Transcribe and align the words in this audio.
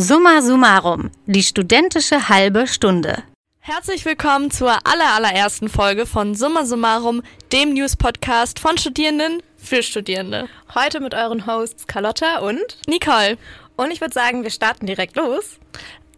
Summa 0.00 0.42
summarum, 0.42 1.10
die 1.26 1.42
studentische 1.42 2.28
halbe 2.28 2.68
Stunde. 2.68 3.24
Herzlich 3.58 4.04
willkommen 4.04 4.52
zur 4.52 4.78
allerallerersten 4.86 5.68
Folge 5.68 6.06
von 6.06 6.36
Summa 6.36 6.64
summarum, 6.64 7.24
dem 7.50 7.74
News-Podcast 7.74 8.60
von 8.60 8.78
Studierenden 8.78 9.42
für 9.56 9.82
Studierende. 9.82 10.48
Heute 10.72 11.00
mit 11.00 11.14
euren 11.14 11.48
Hosts 11.48 11.88
Carlotta 11.88 12.38
und 12.38 12.78
Nicole. 12.86 13.38
Und 13.76 13.90
ich 13.90 14.00
würde 14.00 14.14
sagen, 14.14 14.44
wir 14.44 14.50
starten 14.50 14.86
direkt 14.86 15.16
los. 15.16 15.58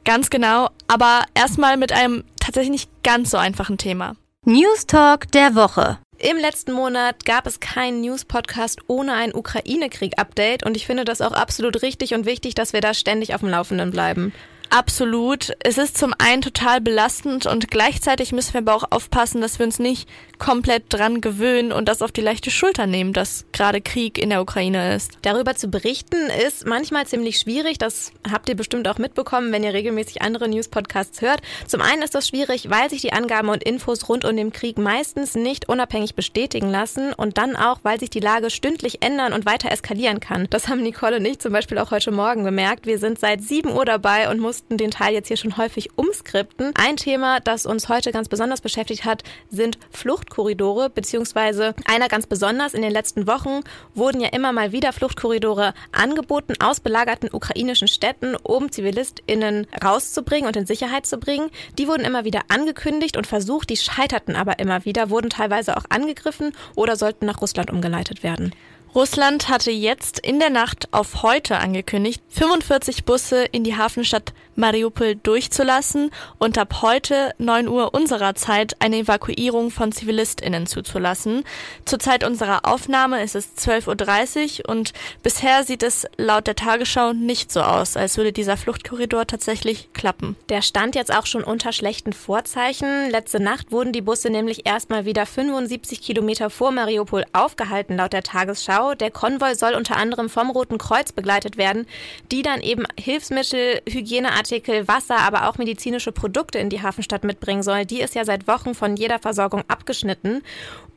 Ganz 0.05 0.29
genau, 0.29 0.69
aber 0.87 1.25
erstmal 1.33 1.79
mit 1.79 1.91
einem 1.91 2.25
tatsächlich 2.39 2.73
nicht 2.73 3.03
ganz 3.03 3.31
so 3.31 3.39
einfachen 3.39 3.79
Thema. 3.79 4.15
News 4.45 4.87
Talk 4.87 5.33
der 5.33 5.55
Woche. 5.55 5.99
Im 6.23 6.37
letzten 6.37 6.73
Monat 6.73 7.25
gab 7.25 7.46
es 7.46 7.61
keinen 7.61 8.03
News-Podcast 8.03 8.80
ohne 8.89 9.14
ein 9.14 9.34
Ukraine-Krieg-Update 9.34 10.66
und 10.66 10.77
ich 10.77 10.85
finde 10.85 11.07
das 11.07 11.23
auch 11.23 11.32
absolut 11.32 11.80
richtig 11.80 12.12
und 12.12 12.27
wichtig, 12.27 12.54
dass 12.54 12.75
wir 12.75 12.82
da 12.82 12.93
ständig 12.93 13.35
auf 13.35 13.41
dem 13.41 13.48
Laufenden 13.48 13.91
bleiben. 13.91 14.35
Absolut. 14.73 15.53
Es 15.64 15.79
ist 15.79 15.99
zum 15.99 16.14
einen 16.18 16.43
total 16.43 16.81
belastend 16.81 17.46
und 17.46 17.72
gleichzeitig 17.72 18.31
müssen 18.31 18.54
wir 18.54 18.61
aber 18.61 18.76
auch 18.76 18.93
aufpassen, 18.93 19.40
dass 19.40 19.58
wir 19.58 19.67
uns 19.67 19.81
nicht 19.81 20.08
komplett 20.39 20.85
dran 20.89 21.21
gewöhnen 21.21 21.72
und 21.72 21.89
das 21.89 22.03
auf 22.03 22.12
die 22.12 22.21
leichte 22.21 22.53
Schulter 22.53 22.86
nehmen, 22.86 23.12
dass 23.12 23.46
gerade 23.53 23.81
Krieg 23.81 24.17
in 24.17 24.31
der 24.31 24.40
Ukraine 24.40 24.95
ist. 24.95 25.18
Darüber 25.22 25.57
zu 25.57 25.68
berichten 25.68 26.17
ist 26.46 26.67
manchmal 26.67 27.04
ziemlich 27.04 27.40
schwierig. 27.40 27.79
Das 27.79 28.12
habt 28.31 28.48
ihr 28.48 28.54
bestimmt 28.54 28.86
auch 28.86 28.98
mitbekommen, 28.98 29.50
wenn 29.50 29.64
ihr 29.64 29.75
regelmäßig 29.75 30.22
andere 30.22 30.48
News-Podcasts 30.48 31.21
hört. 31.21 31.43
Zum 31.67 31.82
einen 31.82 32.03
ist 32.03 32.14
das 32.14 32.28
schwierig, 32.28 32.70
weil 32.70 32.89
sich 32.91 33.00
die 33.00 33.12
Angaben 33.12 33.48
und 33.48 33.64
Infos 33.64 34.09
rund 34.09 34.25
um 34.25 34.37
den 34.37 34.53
Krieg 34.53 34.78
meistens 34.78 35.34
nicht 35.34 35.69
unabhängig 35.69 36.14
bestätigen 36.14 36.70
lassen 36.70 37.12
und 37.12 37.39
dann 37.39 37.56
auch, 37.56 37.81
weil 37.83 37.98
sich 37.98 38.11
die 38.11 38.20
Lage 38.20 38.50
stündlich 38.50 39.03
ändern 39.03 39.33
und 39.33 39.47
weiter 39.47 39.70
eskalieren 39.73 40.20
kann. 40.20 40.47
Das 40.48 40.69
haben 40.69 40.83
Nicole 40.83 41.17
und 41.17 41.25
ich 41.25 41.41
zum 41.41 41.53
Beispiel 41.53 41.78
auch 41.78 41.91
heute 41.91 42.12
Morgen 42.12 42.45
gemerkt. 42.45 42.87
Wir 42.87 43.00
sind 43.00 43.19
seit 43.19 43.42
7 43.42 43.73
Uhr 43.73 43.84
dabei 43.84 44.31
und 44.31 44.39
mussten 44.39 44.59
mussten 44.61 44.77
den 44.77 44.91
Teil 44.91 45.14
jetzt 45.14 45.28
hier 45.28 45.39
schon 45.39 45.56
häufig 45.56 45.89
umskripten. 45.97 46.73
Ein 46.75 46.97
Thema, 46.97 47.41
das 47.41 47.65
uns 47.65 47.89
heute 47.89 48.12
ganz 48.12 48.29
besonders 48.29 48.61
beschäftigt 48.61 49.07
hat, 49.07 49.23
sind 49.48 49.79
Fluchtkorridore, 49.91 50.91
beziehungsweise 50.91 51.75
einer 51.87 52.09
ganz 52.09 52.27
besonders. 52.27 52.75
In 52.75 52.83
den 52.83 52.93
letzten 52.93 53.27
Wochen 53.27 53.61
wurden 53.95 54.21
ja 54.21 54.29
immer 54.29 54.53
mal 54.53 54.71
wieder 54.71 54.93
Fluchtkorridore 54.93 55.73
angeboten 55.93 56.55
aus 56.61 56.81
belagerten 56.81 57.31
ukrainischen 57.33 57.89
Städten, 57.89 58.37
um 58.37 58.71
ZivilistInnen 58.71 59.67
rauszubringen 59.83 60.47
und 60.47 60.57
in 60.57 60.67
Sicherheit 60.67 61.06
zu 61.06 61.17
bringen. 61.17 61.51
Die 61.79 61.89
wurden 61.89 62.05
immer 62.05 62.25
wieder 62.25 62.43
angekündigt 62.49 63.17
und 63.17 63.27
versucht, 63.27 63.71
die 63.71 63.79
scheiterten 63.79 64.37
aber 64.37 64.59
immer 64.59 64.84
wieder, 64.84 65.09
wurden 65.09 65.31
teilweise 65.31 65.75
auch 65.79 65.84
angegriffen 65.89 66.53
oder 66.77 66.97
sollten 66.97 67.25
nach 67.25 67.41
Russland 67.41 67.71
umgeleitet 67.71 68.23
werden. 68.23 68.53
Russland 68.93 69.49
hatte 69.49 69.71
jetzt 69.71 70.19
in 70.19 70.41
der 70.41 70.51
Nacht 70.51 70.89
auf 70.91 71.23
heute 71.23 71.59
angekündigt, 71.59 72.21
45 72.31 73.05
Busse 73.05 73.45
in 73.45 73.63
die 73.63 73.77
Hafenstadt 73.77 74.33
Mariupol 74.57 75.15
durchzulassen 75.15 76.11
und 76.39 76.59
ab 76.59 76.83
heute 76.83 77.33
9 77.39 77.69
Uhr 77.69 77.95
unserer 77.95 78.35
Zeit 78.35 78.75
eine 78.81 78.99
Evakuierung 78.99 79.71
von 79.71 79.93
ZivilistInnen 79.93 80.67
zuzulassen. 80.67 81.45
Zur 81.85 82.01
Zeit 82.01 82.25
unserer 82.25 82.67
Aufnahme 82.67 83.23
ist 83.23 83.37
es 83.37 83.57
12.30 83.57 84.61
Uhr 84.61 84.71
und 84.71 84.93
bisher 85.23 85.63
sieht 85.63 85.85
es 85.85 86.07
laut 86.17 86.49
der 86.49 86.57
Tagesschau 86.57 87.13
nicht 87.13 87.53
so 87.53 87.63
aus, 87.63 87.97
als 87.97 88.17
würde 88.17 88.33
dieser 88.33 88.57
Fluchtkorridor 88.57 89.27
tatsächlich 89.27 89.93
klappen. 89.93 90.37
Der 90.49 90.63
stand 90.63 90.97
jetzt 90.97 91.15
auch 91.15 91.27
schon 91.27 91.45
unter 91.45 91.73
schlechten 91.73 92.13
Vorzeichen. 92.13 93.09
Letzte 93.09 93.41
Nacht 93.41 93.71
wurden 93.71 93.93
die 93.93 94.03
Busse 94.03 94.31
nämlich 94.31 94.67
erstmal 94.67 95.05
wieder 95.05 95.27
75 95.27 96.03
Kilometer 96.03 96.51
vor 96.51 96.73
Mariupol 96.73 97.25
aufgehalten, 97.33 97.97
laut 97.97 98.13
der 98.13 98.25
Tagesschau. 98.25 98.80
Moskau. 98.81 98.95
Der 98.95 99.11
Konvoi 99.11 99.55
soll 99.55 99.75
unter 99.75 99.97
anderem 99.97 100.28
vom 100.28 100.50
Roten 100.50 100.78
Kreuz 100.78 101.12
begleitet 101.12 101.56
werden, 101.56 101.86
die 102.31 102.42
dann 102.42 102.61
eben 102.61 102.84
Hilfsmittel, 102.98 103.81
Hygieneartikel, 103.89 104.89
Wasser, 104.89 105.19
aber 105.19 105.48
auch 105.48 105.59
medizinische 105.59 106.12
Produkte 106.12 106.59
in 106.59 106.70
die 106.70 106.83
Hafenstadt 106.83 107.25
mitbringen 107.25 107.62
soll. 107.62 107.84
Die 107.84 108.00
ist 108.00 108.14
ja 108.14 108.25
seit 108.25 108.47
Wochen 108.48 108.75
von 108.75 108.97
jeder 108.97 109.19
Versorgung 109.19 109.64
abgeschnitten. 109.69 110.42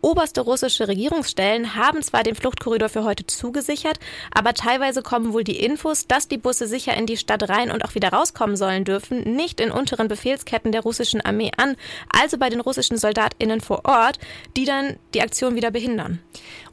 Oberste 0.04 0.42
russische 0.42 0.90
Regierungsstellen 0.90 1.76
haben 1.76 2.04
zwar 2.04 2.24
den 2.24 2.36
Fluchtkorridor 2.36 2.90
für 2.90 3.06
heute 3.06 3.26
zugesichert, 3.26 4.00
aber 4.34 4.54
teilweise 4.54 5.02
kommen 5.02 5.32
wohl 5.32 5.46
die 5.46 5.64
Infos, 5.64 6.08
dass 6.08 6.28
die 6.28 6.38
Busse 6.38 6.68
sicher 6.68 6.94
in 6.94 7.06
die 7.06 7.16
Stadt 7.16 7.48
rein 7.48 7.72
und 7.72 7.86
auch 7.86 7.96
wieder 7.96 8.10
rauskommen 8.10 8.58
sollen 8.58 8.84
dürfen, 8.84 9.22
nicht 9.36 9.62
in 9.62 9.72
unteren 9.72 10.10
Befehlsketten 10.10 10.74
der 10.74 10.82
russischen 10.82 11.22
Armee 11.22 11.52
an, 11.56 11.78
also 12.10 12.38
bei 12.38 12.50
den 12.50 12.60
russischen 12.60 12.98
Soldatinnen 12.98 13.62
vor 13.62 13.86
Ort, 13.86 14.20
die 14.58 14.66
dann 14.66 14.98
die 15.14 15.22
Aktion 15.22 15.56
wieder 15.56 15.72
behindern. 15.72 16.20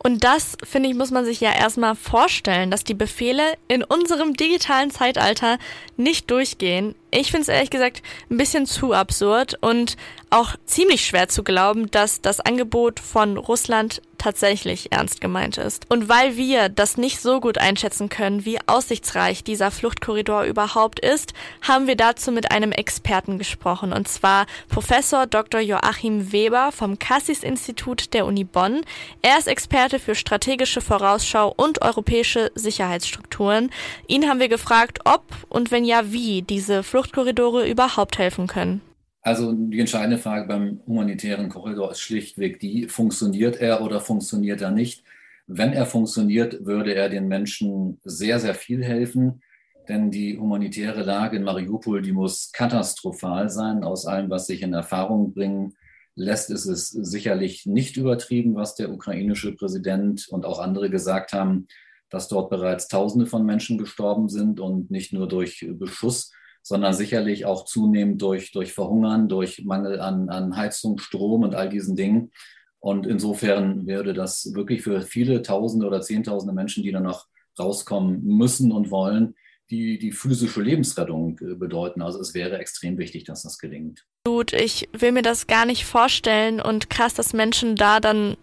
Und 0.03 0.25
das, 0.25 0.57
finde 0.65 0.89
ich, 0.89 0.97
muss 0.97 1.13
man 1.13 1.25
sich 1.25 1.41
ja 1.41 1.53
erstmal 1.53 1.95
vorstellen, 1.95 2.73
dass 2.73 2.83
die 2.83 2.95
Befehle 2.95 3.45
in 3.69 3.85
unserem 3.85 4.35
digitalen 4.35 4.91
Zeitalter 4.91 5.59
nicht 5.97 6.33
durchgehen. 6.33 6.97
Ich 7.11 7.31
finde 7.31 7.43
es 7.43 7.49
ehrlich 7.49 7.71
gesagt 7.71 8.03
ein 8.31 8.37
bisschen 8.37 8.67
zu 8.67 8.93
absurd 8.93 9.57
und 9.61 9.97
auch 10.31 10.55
ziemlich 10.65 11.05
schwer 11.05 11.29
zu 11.29 11.43
glauben, 11.43 11.91
dass 11.91 12.21
das 12.21 12.41
Angebot 12.41 13.01
von 13.01 13.37
Russland 13.37 14.01
tatsächlich 14.21 14.93
ernst 14.93 15.21
gemeint 15.21 15.59
ist. 15.59 15.87
Und 15.89 16.09
weil 16.09 16.37
wir 16.37 16.69
das 16.69 16.97
nicht 16.97 17.21
so 17.21 17.41
gut 17.41 17.59
einschätzen 17.59 18.09
können, 18.09 18.45
wie 18.45 18.59
aussichtsreich 18.67 19.43
dieser 19.43 19.71
Fluchtkorridor 19.71 20.45
überhaupt 20.45 21.01
ist, 21.01 21.33
haben 21.63 21.87
wir 21.87 21.97
dazu 21.97 22.31
mit 22.31 22.53
einem 22.53 22.73
Experten 22.73 23.39
gesprochen, 23.39 23.93
und 23.93 24.07
zwar 24.09 24.47
Professor 24.69 25.27
Dr. 25.27 25.61
Joachim 25.61 26.33
Weber 26.33 26.71
vom 26.71 26.99
Cassis-Institut 26.99 28.13
der 28.13 28.27
Uni 28.27 28.45
Bonn. 28.45 28.83
Er 29.23 29.39
ist 29.39 29.49
Experte 29.49 29.99
für 29.99 30.15
strategische 30.15 30.81
Vorausschau 30.81 31.53
und 31.57 31.83
europäische 31.83 32.53
Sicherheitsstrukturen. 32.55 33.71
Ihn 34.07 34.29
haben 34.29 34.41
wir 34.41 34.49
gefragt, 34.49 35.01
ob 35.05 35.25
und 35.49 35.71
wenn 35.71 35.85
ja, 35.85 36.13
wie 36.13 36.43
diese 36.43 36.83
Fluchtkorridore 36.83 37.67
überhaupt 37.67 38.19
helfen 38.19 38.47
können. 38.47 38.83
Also 39.23 39.53
die 39.53 39.81
entscheidende 39.81 40.19
Frage 40.19 40.47
beim 40.49 40.81
humanitären 40.87 41.49
Korridor 41.49 41.91
ist 41.91 42.01
schlichtweg 42.01 42.59
die, 42.59 42.89
funktioniert 42.89 43.61
er 43.61 43.83
oder 43.83 44.01
funktioniert 44.01 44.63
er 44.63 44.71
nicht? 44.71 45.05
Wenn 45.47 45.73
er 45.73 45.85
funktioniert, 45.85 46.65
würde 46.65 46.95
er 46.95 47.09
den 47.09 47.29
Menschen 47.29 48.01
sehr, 48.05 48.39
sehr 48.41 48.55
viel 48.55 48.83
helfen, 48.83 49.43
denn 49.89 50.11
die 50.11 50.39
humanitäre 50.39 51.03
Lage 51.03 51.37
in 51.37 51.43
Mariupol, 51.43 52.01
die 52.01 52.13
muss 52.13 52.53
katastrophal 52.53 53.51
sein. 53.51 53.83
Aus 53.83 54.07
allem, 54.07 54.31
was 54.31 54.47
sich 54.47 54.63
in 54.63 54.73
Erfahrung 54.73 55.35
bringen 55.35 55.75
lässt, 56.15 56.51
ist 56.51 56.67
es 56.67 56.91
sicherlich 56.91 57.67
nicht 57.67 57.97
übertrieben, 57.97 58.55
was 58.55 58.75
der 58.75 58.93
ukrainische 58.93 59.55
Präsident 59.55 60.29
und 60.29 60.47
auch 60.47 60.61
andere 60.61 60.89
gesagt 60.89 61.33
haben, 61.33 61.67
dass 62.09 62.29
dort 62.29 62.51
bereits 62.51 62.89
Tausende 62.89 63.27
von 63.27 63.45
Menschen 63.45 63.77
gestorben 63.77 64.29
sind 64.29 64.61
und 64.61 64.91
nicht 64.91 65.13
nur 65.13 65.29
durch 65.29 65.67
Beschuss, 65.73 66.33
sondern 66.63 66.93
sicherlich 66.93 67.47
auch 67.47 67.65
zunehmend 67.65 68.21
durch, 68.23 68.53
durch 68.53 68.73
Verhungern, 68.73 69.29
durch 69.29 69.65
Mangel 69.65 70.01
an, 70.01 70.29
an 70.29 70.57
Heizung, 70.57 70.99
Strom 70.99 71.43
und 71.43 71.55
all 71.55 71.69
diesen 71.69 71.97
Dingen. 71.97 72.33
Und 72.79 73.07
insofern 73.07 73.87
würde 73.87 74.15
das 74.15 74.55
wirklich 74.55 74.83
für 74.83 75.03
viele 75.03 75.43
Tausende 75.43 75.87
oder 75.87 76.01
Zehntausende 76.01 76.55
Menschen, 76.55 76.83
die 76.83 76.93
dann 76.93 77.03
noch 77.03 77.27
rauskommen 77.59 78.25
müssen 78.25 78.73
und 78.73 78.91
wollen, 78.91 79.35
die, 79.71 79.99
die 79.99 80.13
physische 80.13 80.63
Lebensrettung 80.63 81.39
äh, 81.41 81.55
bedeuten. 81.55 82.03
Also 82.03 82.21
es 82.21 82.35
wäre 82.35 82.59
extrem 82.59 82.99
wichtig, 82.99 83.25
dass 83.25 83.43
das 83.43 83.59
gelingt. 83.59 84.05
Gut, 84.27 84.53
ich 84.53 84.89
will 84.93 85.13
mir 85.13 85.23
das 85.23 85.47
gar 85.47 85.65
nicht 85.65 85.85
vorstellen 85.85 86.61
und 86.61 86.91
krass, 86.91 87.15
dass 87.15 87.33
Menschen 87.33 87.77
da 87.77 88.01
dann 88.01 88.37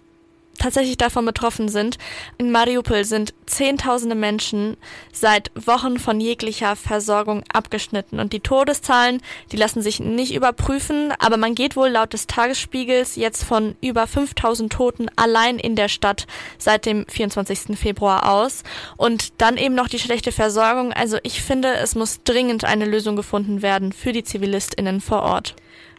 tatsächlich 0.57 0.97
davon 0.97 1.25
betroffen 1.25 1.69
sind. 1.69 1.97
In 2.37 2.51
Mariupol 2.51 3.05
sind 3.05 3.33
Zehntausende 3.45 4.15
Menschen 4.15 4.75
seit 5.13 5.51
Wochen 5.55 5.99
von 5.99 6.19
jeglicher 6.19 6.75
Versorgung 6.75 7.43
abgeschnitten 7.51 8.19
und 8.19 8.33
die 8.33 8.41
Todeszahlen, 8.41 9.21
die 9.51 9.57
lassen 9.57 9.81
sich 9.81 9.99
nicht 9.99 10.33
überprüfen, 10.33 11.13
aber 11.19 11.37
man 11.37 11.55
geht 11.55 11.75
wohl 11.75 11.87
laut 11.89 12.13
des 12.13 12.27
Tagesspiegels 12.27 13.15
jetzt 13.15 13.43
von 13.43 13.75
über 13.81 14.05
5000 14.05 14.71
Toten 14.71 15.07
allein 15.15 15.59
in 15.59 15.75
der 15.75 15.87
Stadt 15.87 16.27
seit 16.57 16.85
dem 16.85 17.05
24. 17.07 17.77
Februar 17.77 18.29
aus 18.29 18.63
und 18.97 19.41
dann 19.41 19.57
eben 19.57 19.75
noch 19.75 19.87
die 19.87 19.99
schlechte 19.99 20.31
Versorgung. 20.31 20.91
Also 20.91 21.17
ich 21.23 21.41
finde, 21.41 21.73
es 21.75 21.95
muss 21.95 22.23
dringend 22.23 22.65
eine 22.65 22.85
Lösung 22.85 23.15
gefunden 23.15 23.61
werden 23.61 23.93
für 23.93 24.11
die 24.11 24.23
Zivilistinnen 24.23 24.99
vor 24.99 25.21
Ort. 25.21 25.55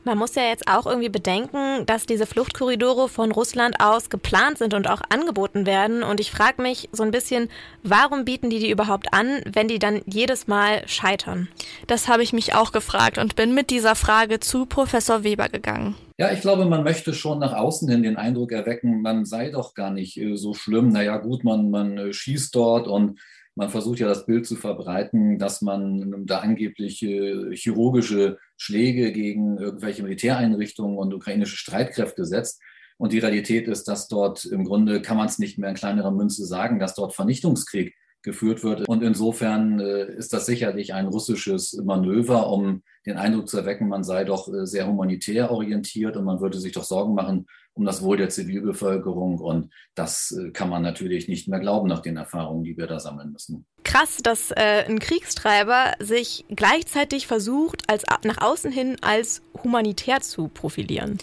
Man 0.09 0.17
muss 0.17 0.35
ja 0.37 0.45
jetzt 0.45 0.67
auch 0.69 0.87
irgendwie 0.87 1.11
bedenken, 1.11 1.85
dass 1.85 2.07
diese 2.07 2.25
Fluchtkorridore 2.25 3.11
von 3.11 3.31
Russland 3.31 3.79
aus 3.79 4.09
geplant 4.09 4.57
sind 4.57 4.73
und 4.73 4.89
auch 4.89 5.03
angeboten 5.11 5.67
werden. 5.67 6.03
Und 6.03 6.19
ich 6.19 6.31
frage 6.31 6.63
mich 6.63 6.89
so 6.93 7.03
ein 7.03 7.11
bisschen, 7.11 7.51
warum 7.83 8.25
bieten 8.25 8.49
die 8.49 8.59
die 8.59 8.71
überhaupt 8.71 9.13
an, 9.13 9.43
wenn 9.45 9.69
die 9.69 9.79
dann 9.79 10.01
jedes 10.07 10.47
Mal 10.47 10.81
scheitern? 10.89 11.49
Das 11.89 12.09
habe 12.09 12.23
ich 12.23 12.33
mich 12.33 12.55
auch 12.55 12.73
gefragt 12.73 13.19
und 13.19 13.37
bin 13.37 13.53
mit 13.53 13.69
dieser 13.69 13.95
Frage 13.95 14.41
zu 14.41 14.65
Professor 14.65 15.25
Weber 15.25 15.51
gegangen. 15.51 15.95
Ja, 16.17 16.33
ich 16.33 16.41
glaube, 16.41 16.65
man 16.65 16.85
möchte 16.85 17.13
schon 17.13 17.39
nach 17.39 17.53
außen 17.53 17.87
hin 17.91 18.03
den 18.03 18.17
Eindruck 18.17 18.53
erwecken, 18.53 19.03
man 19.03 19.27
sei 19.27 19.51
doch 19.51 19.75
gar 19.75 19.91
nicht 19.91 20.17
äh, 20.17 20.37
so 20.37 20.55
schlimm. 20.55 20.89
Naja, 20.89 21.19
gut, 21.19 21.45
man, 21.45 21.69
man 21.71 21.99
äh, 21.99 22.13
schießt 22.15 22.55
dort 22.55 22.89
und 22.89 23.21
man 23.59 23.71
versucht 23.71 23.99
ja 23.99 24.07
das 24.07 24.25
Bild 24.25 24.47
zu 24.47 24.55
verbreiten, 24.55 25.37
dass 25.37 25.63
man 25.63 26.25
da 26.27 26.39
angeblich 26.39 27.03
äh, 27.03 27.57
chirurgische 27.57 28.39
Schläge 28.57 29.11
gegen 29.11 29.59
irgendwelche 29.59 30.05
Militäreinrichtungen 30.05 30.97
und 30.97 31.13
ukrainische 31.13 31.57
Streitkräfte 31.57 32.25
setzt. 32.25 32.63
Und 32.99 33.13
die 33.13 33.19
Realität 33.19 33.67
ist, 33.67 33.89
dass 33.89 34.07
dort 34.07 34.45
im 34.45 34.65
Grunde 34.65 35.03
kann 35.03 35.17
man 35.17 35.27
es 35.27 35.41
nicht 35.41 35.59
mehr 35.59 35.71
in 35.71 35.75
kleinerer 35.75 36.13
Münze 36.13 36.47
sagen, 36.47 36.79
dass 36.79 36.95
dort 36.95 37.17
Vernichtungskrieg 37.17 37.97
geführt 38.23 38.63
wird. 38.63 38.89
Und 38.89 39.03
insofern 39.03 39.81
äh, 39.81 40.15
ist 40.15 40.33
das 40.33 40.47
sicherlich 40.47 40.95
ein 40.95 41.07
russisches 41.07 41.81
Manöver, 41.85 42.53
um 42.53 42.83
den 43.07 43.17
Eindruck 43.17 43.49
zu 43.49 43.59
erwecken, 43.59 43.89
man 43.89 44.05
sei 44.05 44.23
doch 44.23 44.47
äh, 44.53 44.67
sehr 44.67 44.87
humanitär 44.87 45.51
orientiert 45.51 46.17
und 46.17 46.25
man 46.25 46.41
würde 46.41 46.61
sich 46.61 46.73
doch 46.73 46.85
Sorgen 46.85 47.15
machen 47.15 47.47
um 47.79 47.85
das 47.85 48.03
Wohl 48.03 48.17
der 48.17 48.29
Zivilbevölkerung. 48.29 49.39
Und 49.39 49.73
das 49.95 50.33
äh, 50.33 50.51
kann 50.51 50.69
man 50.69 50.83
natürlich 50.83 51.29
nicht 51.29 51.49
mehr 51.49 51.61
glauben 51.61 51.89
nach 51.89 52.03
den 52.03 52.17
Erfahrungen, 52.17 52.65
die 52.65 52.77
wir 52.77 52.89
da 52.89 52.99
sammeln 52.99 53.33
müssen. 53.33 53.67
Krass, 53.85 54.19
dass 54.23 54.51
äh, 54.51 54.85
ein 54.87 54.99
Kriegstreiber 54.99 55.95
sich 55.99 56.45
gleichzeitig 56.51 57.27
versucht, 57.27 57.89
als 57.89 58.05
nach 58.23 58.41
außen 58.41 58.71
hin 58.71 58.97
als 59.01 59.41
humanitär 59.63 60.21
zu 60.21 60.49
profilieren. 60.49 61.19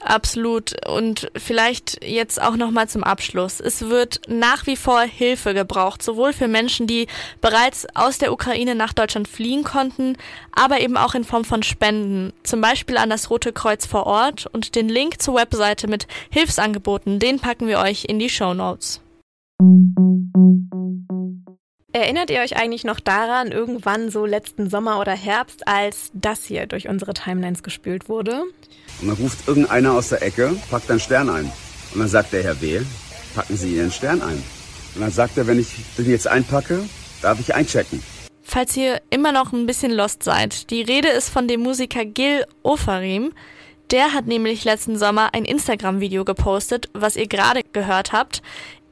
Absolut. 0.00 0.86
Und 0.88 1.30
vielleicht 1.36 2.04
jetzt 2.04 2.40
auch 2.40 2.56
nochmal 2.56 2.88
zum 2.88 3.02
Abschluss. 3.02 3.60
Es 3.60 3.82
wird 3.82 4.20
nach 4.28 4.66
wie 4.66 4.76
vor 4.76 5.00
Hilfe 5.00 5.52
gebraucht, 5.52 6.02
sowohl 6.02 6.32
für 6.32 6.48
Menschen, 6.48 6.86
die 6.86 7.06
bereits 7.40 7.86
aus 7.94 8.18
der 8.18 8.32
Ukraine 8.32 8.74
nach 8.74 8.92
Deutschland 8.92 9.26
fliehen 9.26 9.64
konnten, 9.64 10.16
aber 10.52 10.80
eben 10.80 10.96
auch 10.96 11.14
in 11.14 11.24
Form 11.24 11.44
von 11.44 11.62
Spenden. 11.62 12.32
Zum 12.44 12.60
Beispiel 12.60 12.98
an 12.98 13.10
das 13.10 13.30
Rote 13.30 13.52
Kreuz 13.52 13.86
vor 13.86 14.06
Ort. 14.06 14.46
Und 14.46 14.74
den 14.74 14.88
Link 14.88 15.20
zur 15.20 15.34
Webseite 15.34 15.88
mit 15.88 16.06
Hilfsangeboten, 16.30 17.18
den 17.18 17.40
packen 17.40 17.66
wir 17.66 17.78
euch 17.80 18.04
in 18.04 18.18
die 18.18 18.30
Show 18.30 18.54
Notes. 18.54 19.00
Erinnert 21.96 22.28
ihr 22.28 22.40
euch 22.40 22.58
eigentlich 22.58 22.84
noch 22.84 23.00
daran, 23.00 23.52
irgendwann 23.52 24.10
so 24.10 24.26
letzten 24.26 24.68
Sommer 24.68 25.00
oder 25.00 25.12
Herbst, 25.12 25.66
als 25.66 26.10
das 26.12 26.44
hier 26.44 26.66
durch 26.66 26.88
unsere 26.88 27.14
Timelines 27.14 27.62
gespült 27.62 28.10
wurde? 28.10 28.42
Und 29.00 29.08
dann 29.08 29.16
ruft 29.16 29.48
irgendeiner 29.48 29.94
aus 29.94 30.10
der 30.10 30.20
Ecke, 30.20 30.54
packt 30.70 30.90
einen 30.90 31.00
Stern 31.00 31.30
ein. 31.30 31.50
Und 31.94 32.00
dann 32.00 32.08
sagt 32.08 32.34
der 32.34 32.42
Herr 32.42 32.60
W., 32.60 32.82
packen 33.34 33.56
Sie 33.56 33.76
Ihren 33.76 33.90
Stern 33.90 34.20
ein. 34.20 34.44
Und 34.94 35.00
dann 35.00 35.10
sagt 35.10 35.38
er, 35.38 35.46
wenn 35.46 35.58
ich 35.58 35.68
den 35.96 36.10
jetzt 36.10 36.28
einpacke, 36.28 36.86
darf 37.22 37.40
ich 37.40 37.54
einchecken. 37.54 38.02
Falls 38.42 38.76
ihr 38.76 39.00
immer 39.08 39.32
noch 39.32 39.54
ein 39.54 39.64
bisschen 39.64 39.92
lost 39.92 40.22
seid, 40.22 40.68
die 40.68 40.82
Rede 40.82 41.08
ist 41.08 41.30
von 41.30 41.48
dem 41.48 41.62
Musiker 41.62 42.04
Gil 42.04 42.44
Ofarim. 42.62 43.32
Der 43.90 44.12
hat 44.12 44.26
nämlich 44.26 44.64
letzten 44.64 44.98
Sommer 44.98 45.32
ein 45.32 45.44
Instagram-Video 45.44 46.24
gepostet, 46.24 46.90
was 46.92 47.16
ihr 47.16 47.28
gerade 47.28 47.62
gehört 47.72 48.12
habt, 48.12 48.42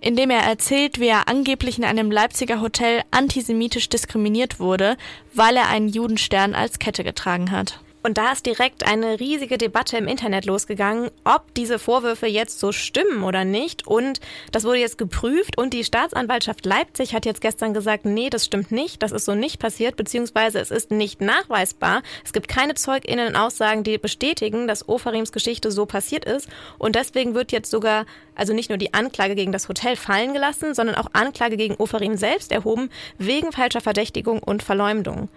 in 0.00 0.16
dem 0.16 0.30
er 0.30 0.42
erzählt, 0.42 1.00
wie 1.00 1.08
er 1.08 1.28
angeblich 1.28 1.78
in 1.78 1.84
einem 1.84 2.10
Leipziger 2.10 2.60
Hotel 2.60 3.02
antisemitisch 3.10 3.88
diskriminiert 3.88 4.60
wurde, 4.60 4.96
weil 5.32 5.56
er 5.56 5.68
einen 5.68 5.88
Judenstern 5.88 6.54
als 6.54 6.78
Kette 6.78 7.04
getragen 7.04 7.50
hat. 7.50 7.80
Und 8.06 8.18
da 8.18 8.32
ist 8.32 8.44
direkt 8.44 8.86
eine 8.86 9.18
riesige 9.18 9.56
Debatte 9.56 9.96
im 9.96 10.06
Internet 10.06 10.44
losgegangen, 10.44 11.10
ob 11.24 11.54
diese 11.54 11.78
Vorwürfe 11.78 12.26
jetzt 12.26 12.60
so 12.60 12.70
stimmen 12.70 13.24
oder 13.24 13.46
nicht. 13.46 13.86
Und 13.86 14.20
das 14.52 14.64
wurde 14.64 14.80
jetzt 14.80 14.98
geprüft 14.98 15.56
und 15.56 15.72
die 15.72 15.84
Staatsanwaltschaft 15.84 16.66
Leipzig 16.66 17.14
hat 17.14 17.24
jetzt 17.24 17.40
gestern 17.40 17.72
gesagt, 17.72 18.04
nee, 18.04 18.28
das 18.28 18.44
stimmt 18.44 18.70
nicht, 18.70 19.02
das 19.02 19.10
ist 19.10 19.24
so 19.24 19.34
nicht 19.34 19.58
passiert, 19.58 19.96
beziehungsweise 19.96 20.58
es 20.58 20.70
ist 20.70 20.90
nicht 20.90 21.22
nachweisbar. 21.22 22.02
Es 22.26 22.34
gibt 22.34 22.46
keine 22.46 22.74
ZeugInnen-Aussagen, 22.74 23.84
die 23.84 23.96
bestätigen, 23.96 24.68
dass 24.68 24.86
Ofarims 24.86 25.32
Geschichte 25.32 25.70
so 25.70 25.86
passiert 25.86 26.26
ist. 26.26 26.46
Und 26.76 26.96
deswegen 26.96 27.32
wird 27.32 27.52
jetzt 27.52 27.70
sogar 27.70 28.04
also 28.34 28.52
nicht 28.52 28.68
nur 28.68 28.76
die 28.76 28.92
Anklage 28.92 29.34
gegen 29.34 29.52
das 29.52 29.70
Hotel 29.70 29.96
fallen 29.96 30.34
gelassen, 30.34 30.74
sondern 30.74 30.96
auch 30.96 31.08
Anklage 31.14 31.56
gegen 31.56 31.76
Ofarim 31.76 32.18
selbst 32.18 32.52
erhoben, 32.52 32.90
wegen 33.16 33.50
falscher 33.50 33.80
Verdächtigung 33.80 34.42
und 34.42 34.62
Verleumdung. 34.62 35.30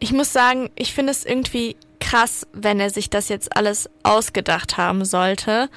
Ich 0.00 0.12
muss 0.12 0.32
sagen, 0.32 0.70
ich 0.74 0.92
finde 0.92 1.12
es 1.12 1.24
irgendwie 1.24 1.76
krass, 2.00 2.46
wenn 2.52 2.80
er 2.80 2.90
sich 2.90 3.10
das 3.10 3.28
jetzt 3.28 3.56
alles 3.56 3.88
ausgedacht 4.02 4.76
haben 4.76 5.04
sollte. 5.04 5.68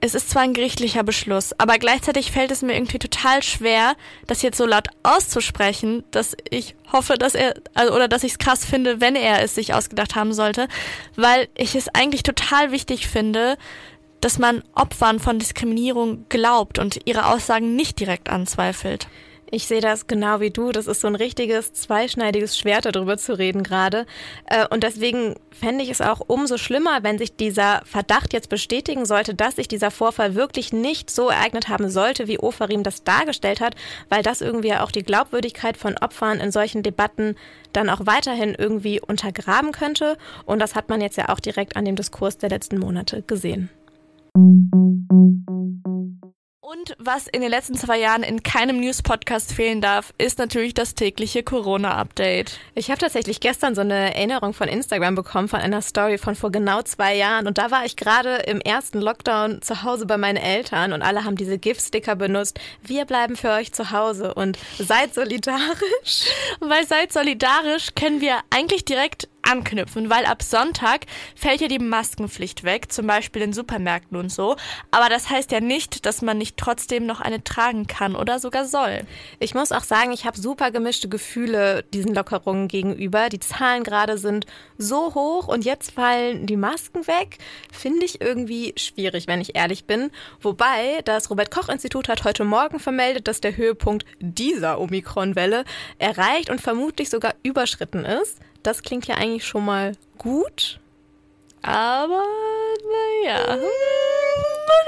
Es 0.00 0.14
ist 0.14 0.30
zwar 0.30 0.42
ein 0.42 0.52
gerichtlicher 0.52 1.02
Beschluss, 1.02 1.58
aber 1.58 1.78
gleichzeitig 1.78 2.30
fällt 2.30 2.50
es 2.50 2.62
mir 2.62 2.74
irgendwie 2.74 2.98
total 2.98 3.42
schwer, 3.42 3.96
das 4.26 4.42
jetzt 4.42 4.58
so 4.58 4.66
laut 4.66 4.88
auszusprechen, 5.02 6.04
dass 6.10 6.36
ich 6.50 6.76
hoffe, 6.92 7.14
dass 7.14 7.34
er, 7.34 7.54
also, 7.74 7.94
oder 7.94 8.06
dass 8.06 8.22
ich 8.22 8.32
es 8.32 8.38
krass 8.38 8.64
finde, 8.64 9.00
wenn 9.00 9.16
er 9.16 9.42
es 9.42 9.54
sich 9.54 9.72
ausgedacht 9.72 10.14
haben 10.14 10.34
sollte, 10.34 10.68
weil 11.16 11.48
ich 11.56 11.74
es 11.74 11.88
eigentlich 11.88 12.22
total 12.22 12.72
wichtig 12.72 13.08
finde, 13.08 13.56
dass 14.20 14.38
man 14.38 14.62
Opfern 14.74 15.18
von 15.18 15.38
Diskriminierung 15.38 16.26
glaubt 16.28 16.78
und 16.78 17.00
ihre 17.06 17.26
Aussagen 17.26 17.74
nicht 17.74 17.98
direkt 17.98 18.28
anzweifelt. 18.28 19.08
Ich 19.50 19.66
sehe 19.68 19.80
das 19.80 20.08
genau 20.08 20.40
wie 20.40 20.50
du. 20.50 20.72
Das 20.72 20.88
ist 20.88 21.00
so 21.00 21.06
ein 21.06 21.14
richtiges 21.14 21.72
zweischneidiges 21.72 22.58
Schwert, 22.58 22.84
darüber 22.84 23.16
zu 23.16 23.38
reden 23.38 23.62
gerade. 23.62 24.06
Äh, 24.46 24.66
und 24.68 24.82
deswegen 24.82 25.36
fände 25.52 25.84
ich 25.84 25.90
es 25.90 26.00
auch 26.00 26.20
umso 26.26 26.58
schlimmer, 26.58 27.02
wenn 27.02 27.18
sich 27.18 27.36
dieser 27.36 27.82
Verdacht 27.84 28.32
jetzt 28.32 28.48
bestätigen 28.48 29.06
sollte, 29.06 29.34
dass 29.34 29.56
sich 29.56 29.68
dieser 29.68 29.92
Vorfall 29.92 30.34
wirklich 30.34 30.72
nicht 30.72 31.10
so 31.10 31.28
ereignet 31.28 31.68
haben 31.68 31.90
sollte, 31.90 32.26
wie 32.26 32.40
Ofarim 32.40 32.82
das 32.82 33.04
dargestellt 33.04 33.60
hat, 33.60 33.76
weil 34.08 34.22
das 34.22 34.40
irgendwie 34.40 34.74
auch 34.74 34.90
die 34.90 35.04
Glaubwürdigkeit 35.04 35.76
von 35.76 35.96
Opfern 35.96 36.40
in 36.40 36.50
solchen 36.50 36.82
Debatten 36.82 37.36
dann 37.72 37.88
auch 37.88 38.00
weiterhin 38.04 38.54
irgendwie 38.54 39.00
untergraben 39.00 39.70
könnte. 39.70 40.18
Und 40.44 40.58
das 40.58 40.74
hat 40.74 40.88
man 40.88 41.00
jetzt 41.00 41.16
ja 41.16 41.28
auch 41.28 41.40
direkt 41.40 41.76
an 41.76 41.84
dem 41.84 41.94
Diskurs 41.94 42.38
der 42.38 42.50
letzten 42.50 42.78
Monate 42.78 43.22
gesehen. 43.22 43.70
Und 46.68 46.96
was 46.98 47.28
in 47.28 47.42
den 47.42 47.50
letzten 47.50 47.76
zwei 47.76 48.00
Jahren 48.00 48.24
in 48.24 48.42
keinem 48.42 48.80
News-Podcast 48.80 49.52
fehlen 49.52 49.80
darf, 49.80 50.12
ist 50.18 50.40
natürlich 50.40 50.74
das 50.74 50.96
tägliche 50.96 51.44
Corona-Update. 51.44 52.58
Ich 52.74 52.90
habe 52.90 52.98
tatsächlich 52.98 53.38
gestern 53.38 53.76
so 53.76 53.82
eine 53.82 54.16
Erinnerung 54.16 54.52
von 54.52 54.66
Instagram 54.66 55.14
bekommen 55.14 55.46
von 55.46 55.60
einer 55.60 55.80
Story 55.80 56.18
von 56.18 56.34
vor 56.34 56.50
genau 56.50 56.82
zwei 56.82 57.14
Jahren. 57.14 57.46
Und 57.46 57.58
da 57.58 57.70
war 57.70 57.84
ich 57.84 57.94
gerade 57.94 58.38
im 58.48 58.60
ersten 58.60 59.00
Lockdown 59.00 59.62
zu 59.62 59.84
Hause 59.84 60.06
bei 60.06 60.16
meinen 60.16 60.38
Eltern 60.38 60.92
und 60.92 61.02
alle 61.02 61.22
haben 61.22 61.36
diese 61.36 61.56
GIF-Sticker 61.56 62.16
benutzt. 62.16 62.58
Wir 62.82 63.04
bleiben 63.04 63.36
für 63.36 63.50
euch 63.50 63.72
zu 63.72 63.92
Hause 63.92 64.34
und 64.34 64.58
seid 64.76 65.14
solidarisch. 65.14 66.24
Weil 66.58 66.84
seid 66.84 67.12
solidarisch 67.12 67.94
können 67.94 68.20
wir 68.20 68.40
eigentlich 68.50 68.84
direkt 68.84 69.28
anknüpfen, 69.50 70.10
weil 70.10 70.24
ab 70.26 70.42
Sonntag 70.42 71.06
fällt 71.34 71.60
ja 71.60 71.68
die 71.68 71.78
Maskenpflicht 71.78 72.64
weg, 72.64 72.92
zum 72.92 73.06
Beispiel 73.06 73.42
in 73.42 73.52
Supermärkten 73.52 74.16
und 74.16 74.30
so. 74.30 74.56
Aber 74.90 75.08
das 75.08 75.30
heißt 75.30 75.52
ja 75.52 75.60
nicht, 75.60 76.06
dass 76.06 76.22
man 76.22 76.38
nicht 76.38 76.56
trotzdem 76.56 77.06
noch 77.06 77.20
eine 77.20 77.42
tragen 77.44 77.86
kann 77.86 78.16
oder 78.16 78.38
sogar 78.38 78.64
soll. 78.64 79.02
Ich 79.38 79.54
muss 79.54 79.72
auch 79.72 79.84
sagen, 79.84 80.12
ich 80.12 80.24
habe 80.26 80.38
super 80.38 80.70
gemischte 80.70 81.08
Gefühle 81.08 81.84
diesen 81.94 82.14
Lockerungen 82.14 82.68
gegenüber. 82.68 83.28
Die 83.28 83.40
Zahlen 83.40 83.84
gerade 83.84 84.18
sind 84.18 84.46
so 84.78 85.14
hoch 85.14 85.48
und 85.48 85.64
jetzt 85.64 85.92
fallen 85.92 86.46
die 86.46 86.56
Masken 86.56 87.06
weg. 87.06 87.38
Finde 87.72 88.04
ich 88.04 88.20
irgendwie 88.20 88.74
schwierig, 88.76 89.26
wenn 89.26 89.40
ich 89.40 89.56
ehrlich 89.56 89.84
bin. 89.84 90.10
Wobei 90.40 91.00
das 91.04 91.30
Robert 91.30 91.50
Koch 91.50 91.68
Institut 91.68 92.08
hat 92.08 92.24
heute 92.24 92.44
Morgen 92.44 92.78
vermeldet, 92.78 93.28
dass 93.28 93.40
der 93.40 93.56
Höhepunkt 93.56 94.04
dieser 94.20 94.80
Omikron-Welle 94.80 95.64
erreicht 95.98 96.50
und 96.50 96.60
vermutlich 96.60 97.10
sogar 97.10 97.34
überschritten 97.42 98.04
ist. 98.04 98.40
Das 98.66 98.82
klingt 98.82 99.06
ja 99.06 99.14
eigentlich 99.14 99.46
schon 99.46 99.64
mal 99.64 99.92
gut. 100.18 100.80
Aber 101.62 102.24
naja, 103.22 103.46
man 103.46 103.60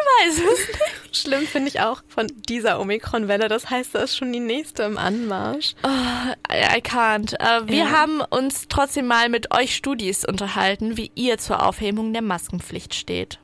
weiß 0.08 0.34
es 0.34 0.68
nicht. 0.68 1.16
Schlimm 1.16 1.42
finde 1.42 1.68
ich 1.68 1.80
auch 1.80 2.02
von 2.08 2.26
dieser 2.48 2.80
Omikron-Welle. 2.80 3.46
Das 3.46 3.70
heißt, 3.70 3.94
da 3.94 4.00
ist 4.00 4.16
schon 4.16 4.32
die 4.32 4.40
nächste 4.40 4.82
im 4.82 4.98
Anmarsch. 4.98 5.76
Oh, 5.84 6.32
I 6.52 6.80
can't. 6.80 7.34
Uh, 7.34 7.68
wir 7.68 7.84
ja. 7.84 7.90
haben 7.92 8.20
uns 8.20 8.66
trotzdem 8.68 9.06
mal 9.06 9.28
mit 9.28 9.54
euch 9.54 9.76
Studis 9.76 10.24
unterhalten, 10.24 10.96
wie 10.96 11.12
ihr 11.14 11.38
zur 11.38 11.64
Aufhebung 11.64 12.12
der 12.12 12.22
Maskenpflicht 12.22 12.94
steht. 12.94 13.38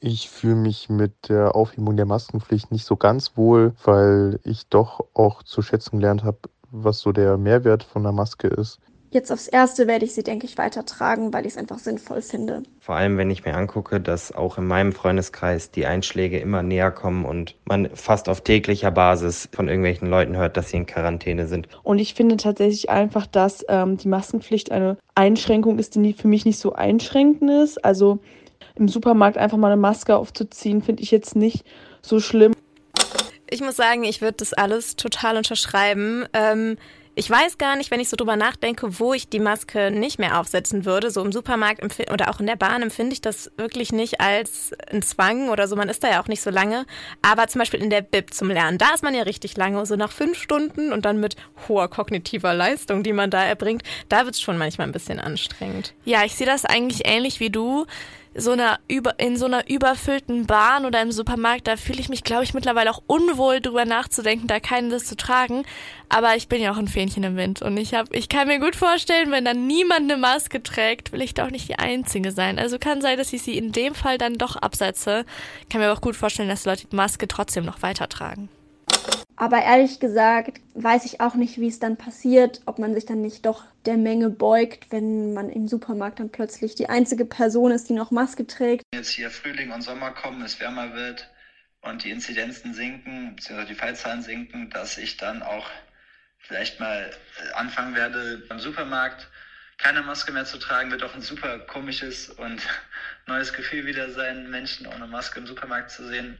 Ich 0.00 0.30
fühle 0.30 0.56
mich 0.56 0.88
mit 0.88 1.12
der 1.28 1.54
Aufhebung 1.54 1.96
der 1.96 2.06
Maskenpflicht 2.06 2.72
nicht 2.72 2.86
so 2.86 2.96
ganz 2.96 3.36
wohl, 3.36 3.76
weil 3.84 4.40
ich 4.42 4.66
doch 4.66 5.04
auch 5.14 5.44
zu 5.44 5.62
schätzen 5.62 6.00
gelernt 6.00 6.24
habe, 6.24 6.38
was 6.72 6.98
so 6.98 7.12
der 7.12 7.36
Mehrwert 7.36 7.84
von 7.84 8.02
der 8.02 8.12
Maske 8.12 8.48
ist. 8.48 8.80
Jetzt 9.12 9.32
aufs 9.32 9.48
Erste 9.48 9.88
werde 9.88 10.04
ich 10.04 10.14
sie, 10.14 10.22
denke 10.22 10.46
ich, 10.46 10.56
weitertragen, 10.56 11.32
weil 11.32 11.44
ich 11.44 11.54
es 11.54 11.58
einfach 11.58 11.80
sinnvoll 11.80 12.22
finde. 12.22 12.62
Vor 12.78 12.94
allem, 12.94 13.18
wenn 13.18 13.28
ich 13.28 13.44
mir 13.44 13.56
angucke, 13.56 14.00
dass 14.00 14.30
auch 14.30 14.56
in 14.56 14.68
meinem 14.68 14.92
Freundeskreis 14.92 15.72
die 15.72 15.84
Einschläge 15.84 16.38
immer 16.38 16.62
näher 16.62 16.92
kommen 16.92 17.24
und 17.24 17.56
man 17.64 17.90
fast 17.94 18.28
auf 18.28 18.42
täglicher 18.42 18.92
Basis 18.92 19.48
von 19.52 19.66
irgendwelchen 19.66 20.08
Leuten 20.08 20.36
hört, 20.36 20.56
dass 20.56 20.70
sie 20.70 20.76
in 20.76 20.86
Quarantäne 20.86 21.48
sind. 21.48 21.66
Und 21.82 21.98
ich 21.98 22.14
finde 22.14 22.36
tatsächlich 22.36 22.88
einfach, 22.88 23.26
dass 23.26 23.64
ähm, 23.68 23.96
die 23.96 24.06
Maskenpflicht 24.06 24.70
eine 24.70 24.96
Einschränkung 25.16 25.80
ist, 25.80 25.96
die 25.96 26.12
für 26.12 26.28
mich 26.28 26.44
nicht 26.44 26.60
so 26.60 26.74
einschränkend 26.74 27.50
ist. 27.50 27.84
Also 27.84 28.20
im 28.76 28.86
Supermarkt 28.86 29.38
einfach 29.38 29.58
mal 29.58 29.72
eine 29.72 29.80
Maske 29.80 30.14
aufzuziehen, 30.14 30.82
finde 30.82 31.02
ich 31.02 31.10
jetzt 31.10 31.34
nicht 31.34 31.66
so 32.00 32.20
schlimm. 32.20 32.52
Ich 33.50 33.60
muss 33.60 33.74
sagen, 33.74 34.04
ich 34.04 34.20
würde 34.20 34.36
das 34.38 34.52
alles 34.52 34.94
total 34.94 35.36
unterschreiben. 35.36 36.26
Ähm, 36.32 36.76
ich 37.14 37.28
weiß 37.28 37.58
gar 37.58 37.76
nicht, 37.76 37.90
wenn 37.90 38.00
ich 38.00 38.08
so 38.08 38.16
drüber 38.16 38.36
nachdenke, 38.36 38.98
wo 38.98 39.12
ich 39.12 39.28
die 39.28 39.40
Maske 39.40 39.90
nicht 39.90 40.18
mehr 40.18 40.38
aufsetzen 40.38 40.84
würde. 40.84 41.10
So 41.10 41.22
im 41.22 41.32
Supermarkt 41.32 41.82
oder 42.10 42.30
auch 42.30 42.40
in 42.40 42.46
der 42.46 42.56
Bahn 42.56 42.82
empfinde 42.82 43.12
ich 43.12 43.20
das 43.20 43.50
wirklich 43.56 43.92
nicht 43.92 44.20
als 44.20 44.72
ein 44.90 45.02
Zwang 45.02 45.48
oder 45.48 45.66
so. 45.66 45.76
Man 45.76 45.88
ist 45.88 46.04
da 46.04 46.10
ja 46.10 46.22
auch 46.22 46.28
nicht 46.28 46.42
so 46.42 46.50
lange. 46.50 46.86
Aber 47.22 47.48
zum 47.48 47.58
Beispiel 47.58 47.82
in 47.82 47.90
der 47.90 48.02
Bib 48.02 48.32
zum 48.32 48.48
Lernen, 48.48 48.78
da 48.78 48.94
ist 48.94 49.02
man 49.02 49.14
ja 49.14 49.22
richtig 49.22 49.56
lange. 49.56 49.84
So 49.86 49.96
nach 49.96 50.12
fünf 50.12 50.38
Stunden 50.38 50.92
und 50.92 51.04
dann 51.04 51.18
mit 51.18 51.36
hoher 51.68 51.88
kognitiver 51.88 52.54
Leistung, 52.54 53.02
die 53.02 53.12
man 53.12 53.30
da 53.30 53.44
erbringt, 53.44 53.82
da 54.08 54.24
wird 54.24 54.36
es 54.36 54.40
schon 54.40 54.56
manchmal 54.56 54.86
ein 54.86 54.92
bisschen 54.92 55.20
anstrengend. 55.20 55.94
Ja, 56.04 56.24
ich 56.24 56.36
sehe 56.36 56.46
das 56.46 56.64
eigentlich 56.64 57.02
ähnlich 57.04 57.40
wie 57.40 57.50
du 57.50 57.86
so 58.34 58.52
einer 58.52 58.78
über, 58.88 59.18
in 59.18 59.36
so 59.36 59.46
einer 59.46 59.68
überfüllten 59.68 60.46
Bahn 60.46 60.86
oder 60.86 61.02
im 61.02 61.12
Supermarkt, 61.12 61.66
da 61.66 61.76
fühle 61.76 62.00
ich 62.00 62.08
mich, 62.08 62.22
glaube 62.22 62.44
ich, 62.44 62.54
mittlerweile 62.54 62.90
auch 62.90 63.02
unwohl 63.06 63.60
drüber 63.60 63.84
nachzudenken, 63.84 64.46
da 64.46 64.60
keines 64.60 65.06
zu 65.06 65.16
tragen. 65.16 65.64
Aber 66.08 66.36
ich 66.36 66.48
bin 66.48 66.62
ja 66.62 66.72
auch 66.72 66.76
ein 66.76 66.88
Fähnchen 66.88 67.22
im 67.22 67.36
Wind 67.36 67.62
und 67.62 67.76
ich 67.76 67.94
habe, 67.94 68.16
ich 68.16 68.28
kann 68.28 68.48
mir 68.48 68.60
gut 68.60 68.76
vorstellen, 68.76 69.30
wenn 69.30 69.44
dann 69.44 69.66
niemand 69.66 70.10
eine 70.10 70.16
Maske 70.16 70.62
trägt, 70.62 71.12
will 71.12 71.22
ich 71.22 71.34
doch 71.34 71.50
nicht 71.50 71.68
die 71.68 71.78
Einzige 71.78 72.32
sein. 72.32 72.58
Also 72.58 72.78
kann 72.78 73.00
sein, 73.00 73.18
dass 73.18 73.32
ich 73.32 73.42
sie 73.42 73.58
in 73.58 73.72
dem 73.72 73.94
Fall 73.94 74.18
dann 74.18 74.34
doch 74.34 74.56
absetze. 74.56 75.24
Kann 75.68 75.80
mir 75.80 75.88
aber 75.88 75.98
auch 75.98 76.02
gut 76.02 76.16
vorstellen, 76.16 76.48
dass 76.48 76.64
Leute 76.64 76.86
die 76.86 76.96
Maske 76.96 77.26
trotzdem 77.26 77.64
noch 77.64 77.82
weitertragen. 77.82 78.48
Aber 79.36 79.62
ehrlich 79.62 80.00
gesagt 80.00 80.60
weiß 80.74 81.04
ich 81.06 81.20
auch 81.20 81.34
nicht, 81.34 81.58
wie 81.58 81.68
es 81.68 81.78
dann 81.78 81.96
passiert, 81.96 82.60
ob 82.66 82.78
man 82.78 82.94
sich 82.94 83.06
dann 83.06 83.22
nicht 83.22 83.46
doch 83.46 83.64
der 83.86 83.96
Menge 83.96 84.28
beugt, 84.28 84.86
wenn 84.90 85.32
man 85.32 85.48
im 85.48 85.66
Supermarkt 85.66 86.20
dann 86.20 86.30
plötzlich 86.30 86.74
die 86.74 86.88
einzige 86.88 87.24
Person 87.24 87.72
ist, 87.72 87.88
die 87.88 87.94
noch 87.94 88.10
Maske 88.10 88.46
trägt. 88.46 88.82
Jetzt 88.94 89.10
hier 89.10 89.30
Frühling 89.30 89.72
und 89.72 89.82
Sommer 89.82 90.10
kommen, 90.10 90.42
es 90.42 90.60
wärmer 90.60 90.94
wird 90.94 91.30
und 91.80 92.04
die 92.04 92.10
Inzidenzen 92.10 92.74
sinken, 92.74 93.36
beziehungsweise 93.36 93.72
die 93.72 93.78
Fallzahlen 93.78 94.22
sinken, 94.22 94.68
dass 94.70 94.98
ich 94.98 95.16
dann 95.16 95.42
auch 95.42 95.66
vielleicht 96.38 96.80
mal 96.80 97.10
anfangen 97.54 97.94
werde 97.94 98.42
beim 98.48 98.58
Supermarkt 98.58 99.28
keine 99.78 100.02
Maske 100.02 100.32
mehr 100.32 100.44
zu 100.44 100.58
tragen, 100.58 100.90
wird 100.90 101.02
auch 101.02 101.14
ein 101.14 101.22
super 101.22 101.58
komisches 101.60 102.28
und 102.28 102.60
neues 103.30 103.52
Gefühl 103.52 103.86
wieder 103.86 104.10
sein, 104.10 104.50
Menschen 104.50 104.86
ohne 104.86 105.06
Maske 105.06 105.38
im 105.38 105.46
Supermarkt 105.46 105.90
zu 105.90 106.06
sehen. 106.06 106.36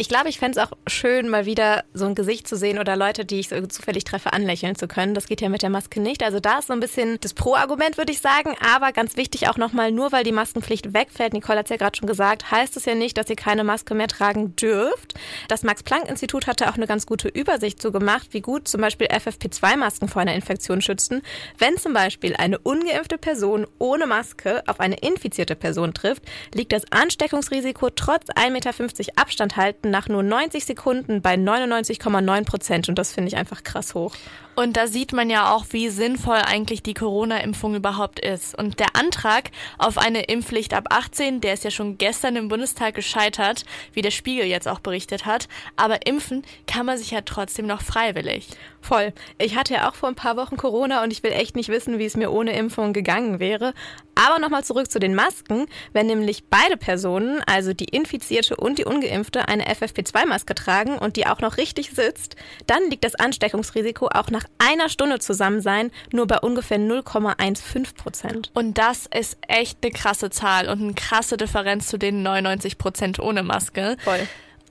Ich 0.00 0.08
glaube, 0.08 0.28
ich 0.28 0.38
fände 0.38 0.60
es 0.60 0.64
auch 0.64 0.76
schön, 0.86 1.28
mal 1.28 1.46
wieder 1.46 1.84
so 1.92 2.06
ein 2.06 2.14
Gesicht 2.14 2.46
zu 2.46 2.56
sehen 2.56 2.78
oder 2.78 2.96
Leute, 2.96 3.24
die 3.24 3.40
ich 3.40 3.48
so 3.48 3.66
zufällig 3.66 4.04
treffe, 4.04 4.32
anlächeln 4.32 4.76
zu 4.76 4.86
können. 4.86 5.14
Das 5.14 5.26
geht 5.26 5.40
ja 5.40 5.48
mit 5.48 5.62
der 5.62 5.70
Maske 5.70 6.00
nicht. 6.00 6.22
Also 6.22 6.38
da 6.38 6.58
ist 6.58 6.68
so 6.68 6.72
ein 6.72 6.80
bisschen 6.80 7.18
das 7.20 7.34
Pro-Argument, 7.34 7.98
würde 7.98 8.12
ich 8.12 8.20
sagen. 8.20 8.54
Aber 8.74 8.92
ganz 8.92 9.16
wichtig 9.16 9.48
auch 9.48 9.56
nochmal, 9.56 9.90
nur 9.90 10.12
weil 10.12 10.22
die 10.22 10.30
Maskenpflicht 10.32 10.94
wegfällt, 10.94 11.32
Nicole 11.32 11.58
hat 11.58 11.66
es 11.66 11.70
ja 11.70 11.76
gerade 11.76 11.96
schon 11.96 12.06
gesagt, 12.06 12.50
heißt 12.50 12.76
es 12.76 12.84
ja 12.84 12.94
nicht, 12.94 13.16
dass 13.18 13.28
ihr 13.28 13.36
keine 13.36 13.64
Maske 13.64 13.94
mehr 13.94 14.06
tragen 14.06 14.54
dürft. 14.54 15.14
Das 15.48 15.64
Max-Planck-Institut 15.64 16.46
hatte 16.46 16.68
auch 16.68 16.76
eine 16.76 16.86
ganz 16.86 17.06
gute 17.06 17.28
Übersicht 17.28 17.82
so 17.82 17.90
gemacht, 17.90 18.28
wie 18.32 18.40
gut 18.40 18.68
zum 18.68 18.82
Beispiel 18.82 19.08
FFP2-Masken 19.08 20.08
vor 20.08 20.22
einer 20.22 20.34
Infektion 20.34 20.80
schützen. 20.80 21.22
Wenn 21.58 21.76
zum 21.76 21.92
Beispiel 21.92 22.36
eine 22.36 22.58
ungeimpfte 22.58 23.18
Person 23.18 23.66
ohne 23.78 24.06
Maske 24.06 24.62
auf 24.68 24.78
eine 24.78 24.98
infizierte 24.98 25.56
Person 25.56 25.92
trifft, 25.92 26.17
liegt 26.54 26.72
das 26.72 26.90
Ansteckungsrisiko 26.90 27.90
trotz 27.90 28.30
1,50 28.30 28.50
Meter 28.50 28.72
Abstand 29.16 29.56
halten 29.56 29.90
nach 29.90 30.08
nur 30.08 30.22
90 30.22 30.64
Sekunden 30.64 31.22
bei 31.22 31.34
99,9 31.34 32.44
Prozent. 32.44 32.88
Und 32.88 32.98
das 32.98 33.12
finde 33.12 33.28
ich 33.28 33.36
einfach 33.36 33.62
krass 33.62 33.94
hoch. 33.94 34.14
Und 34.58 34.76
da 34.76 34.88
sieht 34.88 35.12
man 35.12 35.30
ja 35.30 35.54
auch, 35.54 35.66
wie 35.70 35.88
sinnvoll 35.88 36.38
eigentlich 36.44 36.82
die 36.82 36.92
Corona-Impfung 36.92 37.76
überhaupt 37.76 38.18
ist. 38.18 38.58
Und 38.58 38.80
der 38.80 38.96
Antrag 38.96 39.52
auf 39.78 39.98
eine 39.98 40.24
Impfpflicht 40.24 40.74
ab 40.74 40.86
18, 40.90 41.40
der 41.40 41.54
ist 41.54 41.62
ja 41.62 41.70
schon 41.70 41.96
gestern 41.96 42.34
im 42.34 42.48
Bundestag 42.48 42.94
gescheitert, 42.94 43.64
wie 43.92 44.02
der 44.02 44.10
Spiegel 44.10 44.46
jetzt 44.46 44.66
auch 44.66 44.80
berichtet 44.80 45.26
hat. 45.26 45.46
Aber 45.76 46.08
impfen 46.08 46.42
kann 46.66 46.86
man 46.86 46.98
sich 46.98 47.12
ja 47.12 47.20
trotzdem 47.20 47.68
noch 47.68 47.82
freiwillig. 47.82 48.48
Voll. 48.80 49.12
Ich 49.38 49.54
hatte 49.54 49.74
ja 49.74 49.88
auch 49.88 49.94
vor 49.94 50.08
ein 50.08 50.16
paar 50.16 50.36
Wochen 50.36 50.56
Corona 50.56 51.04
und 51.04 51.12
ich 51.12 51.22
will 51.22 51.32
echt 51.32 51.54
nicht 51.54 51.68
wissen, 51.68 52.00
wie 52.00 52.06
es 52.06 52.16
mir 52.16 52.32
ohne 52.32 52.56
Impfung 52.56 52.92
gegangen 52.92 53.38
wäre. 53.38 53.74
Aber 54.16 54.40
nochmal 54.40 54.64
zurück 54.64 54.90
zu 54.90 54.98
den 54.98 55.14
Masken. 55.14 55.66
Wenn 55.98 56.06
nämlich 56.06 56.44
beide 56.48 56.76
Personen, 56.76 57.42
also 57.48 57.72
die 57.72 57.86
Infizierte 57.86 58.54
und 58.54 58.78
die 58.78 58.84
Ungeimpfte, 58.84 59.48
eine 59.48 59.64
FFP2-Maske 59.66 60.54
tragen 60.54 60.96
und 60.96 61.16
die 61.16 61.26
auch 61.26 61.40
noch 61.40 61.56
richtig 61.56 61.90
sitzt, 61.90 62.36
dann 62.68 62.88
liegt 62.88 63.02
das 63.02 63.16
Ansteckungsrisiko 63.16 64.06
auch 64.06 64.30
nach 64.30 64.44
einer 64.58 64.90
Stunde 64.90 65.18
zusammen 65.18 65.60
sein 65.60 65.90
nur 66.12 66.28
bei 66.28 66.38
ungefähr 66.38 66.78
0,15 66.78 67.96
Prozent. 67.96 68.52
Und 68.54 68.78
das 68.78 69.06
ist 69.06 69.38
echt 69.48 69.78
eine 69.82 69.90
krasse 69.90 70.30
Zahl 70.30 70.68
und 70.68 70.80
eine 70.80 70.94
krasse 70.94 71.36
Differenz 71.36 71.88
zu 71.88 71.98
den 71.98 72.22
99 72.22 72.78
Prozent 72.78 73.18
ohne 73.18 73.42
Maske. 73.42 73.96
Voll. 74.04 74.20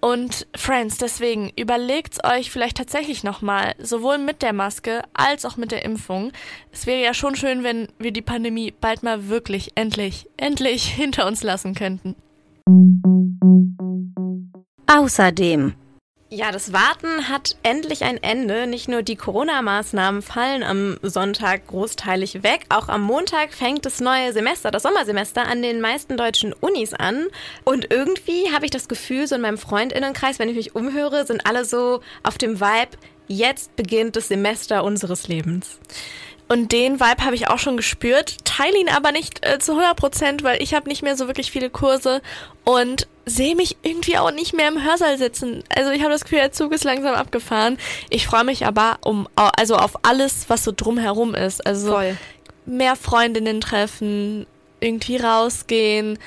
Und 0.07 0.47
Friends, 0.55 0.97
deswegen 0.99 1.51
überlegt's 1.57 2.23
euch 2.23 2.49
vielleicht 2.49 2.77
tatsächlich 2.77 3.25
nochmal, 3.25 3.75
sowohl 3.77 4.17
mit 4.17 4.41
der 4.41 4.53
Maske 4.53 5.01
als 5.13 5.43
auch 5.43 5.57
mit 5.57 5.73
der 5.73 5.83
Impfung. 5.83 6.31
Es 6.71 6.87
wäre 6.87 7.03
ja 7.03 7.13
schon 7.13 7.35
schön, 7.35 7.61
wenn 7.61 7.89
wir 7.99 8.13
die 8.13 8.21
Pandemie 8.21 8.71
bald 8.71 9.03
mal 9.03 9.27
wirklich, 9.27 9.73
endlich, 9.75 10.29
endlich 10.37 10.87
hinter 10.95 11.27
uns 11.27 11.43
lassen 11.43 11.75
könnten. 11.75 12.15
Außerdem 14.87 15.73
ja, 16.29 16.51
das 16.51 16.73
Warten 16.73 17.29
hat 17.29 17.55
endlich 17.63 18.03
ein 18.03 18.21
Ende. 18.21 18.67
Nicht 18.67 18.89
nur 18.89 19.01
die 19.01 19.15
Corona-Maßnahmen 19.15 20.21
fallen 20.21 20.61
am 20.61 20.97
Sonntag 21.01 21.67
großteilig 21.67 22.43
weg, 22.43 22.65
auch 22.69 22.89
am 22.89 23.01
Montag 23.01 23.53
fängt 23.53 23.85
das 23.85 24.01
neue 24.01 24.33
Semester, 24.33 24.69
das 24.69 24.83
Sommersemester 24.83 25.47
an 25.47 25.61
den 25.61 25.79
meisten 25.79 26.17
deutschen 26.17 26.53
Unis 26.53 26.93
an. 26.93 27.27
Und 27.63 27.91
irgendwie 27.91 28.51
habe 28.53 28.65
ich 28.65 28.71
das 28.71 28.89
Gefühl, 28.89 29.27
so 29.27 29.35
in 29.35 29.41
meinem 29.41 29.57
Freundinnenkreis, 29.57 30.37
wenn 30.37 30.49
ich 30.49 30.57
mich 30.57 30.75
umhöre, 30.75 31.25
sind 31.25 31.45
alle 31.45 31.63
so 31.63 32.01
auf 32.23 32.37
dem 32.37 32.59
Vibe, 32.59 32.97
jetzt 33.27 33.75
beginnt 33.77 34.17
das 34.17 34.27
Semester 34.27 34.83
unseres 34.83 35.29
Lebens. 35.29 35.79
Und 36.49 36.71
den 36.71 36.99
Vibe 36.99 37.25
habe 37.25 37.35
ich 37.35 37.49
auch 37.49 37.59
schon 37.59 37.77
gespürt, 37.77 38.37
teile 38.45 38.77
ihn 38.77 38.89
aber 38.89 39.11
nicht 39.11 39.45
äh, 39.45 39.59
zu 39.59 39.73
100 39.73 39.97
Prozent, 39.97 40.43
weil 40.43 40.61
ich 40.61 40.73
habe 40.73 40.89
nicht 40.89 41.03
mehr 41.03 41.15
so 41.15 41.27
wirklich 41.27 41.51
viele 41.51 41.69
Kurse 41.69 42.21
und 42.63 43.07
sehe 43.27 43.55
mich 43.55 43.77
irgendwie 43.83 44.17
auch 44.17 44.31
nicht 44.31 44.53
mehr 44.53 44.69
im 44.69 44.83
Hörsaal 44.83 45.17
sitzen. 45.17 45.63
Also 45.69 45.91
ich 45.91 46.01
habe 46.01 46.11
das 46.11 46.23
Gefühl, 46.23 46.39
der 46.39 46.53
Zug 46.53 46.71
ist 46.71 46.85
langsam 46.85 47.13
abgefahren. 47.13 47.77
Ich 48.09 48.25
freue 48.25 48.45
mich 48.45 48.65
aber 48.65 48.99
um 49.03 49.27
also 49.35 49.75
auf 49.75 50.05
alles, 50.05 50.45
was 50.47 50.63
so 50.63 50.71
drumherum 50.75 51.35
ist. 51.35 51.65
Also 51.67 51.91
Voll. 51.91 52.17
mehr 52.65 52.95
Freundinnen 52.95 53.59
treffen, 53.59 54.47
irgendwie 54.79 55.17
rausgehen, 55.17 56.17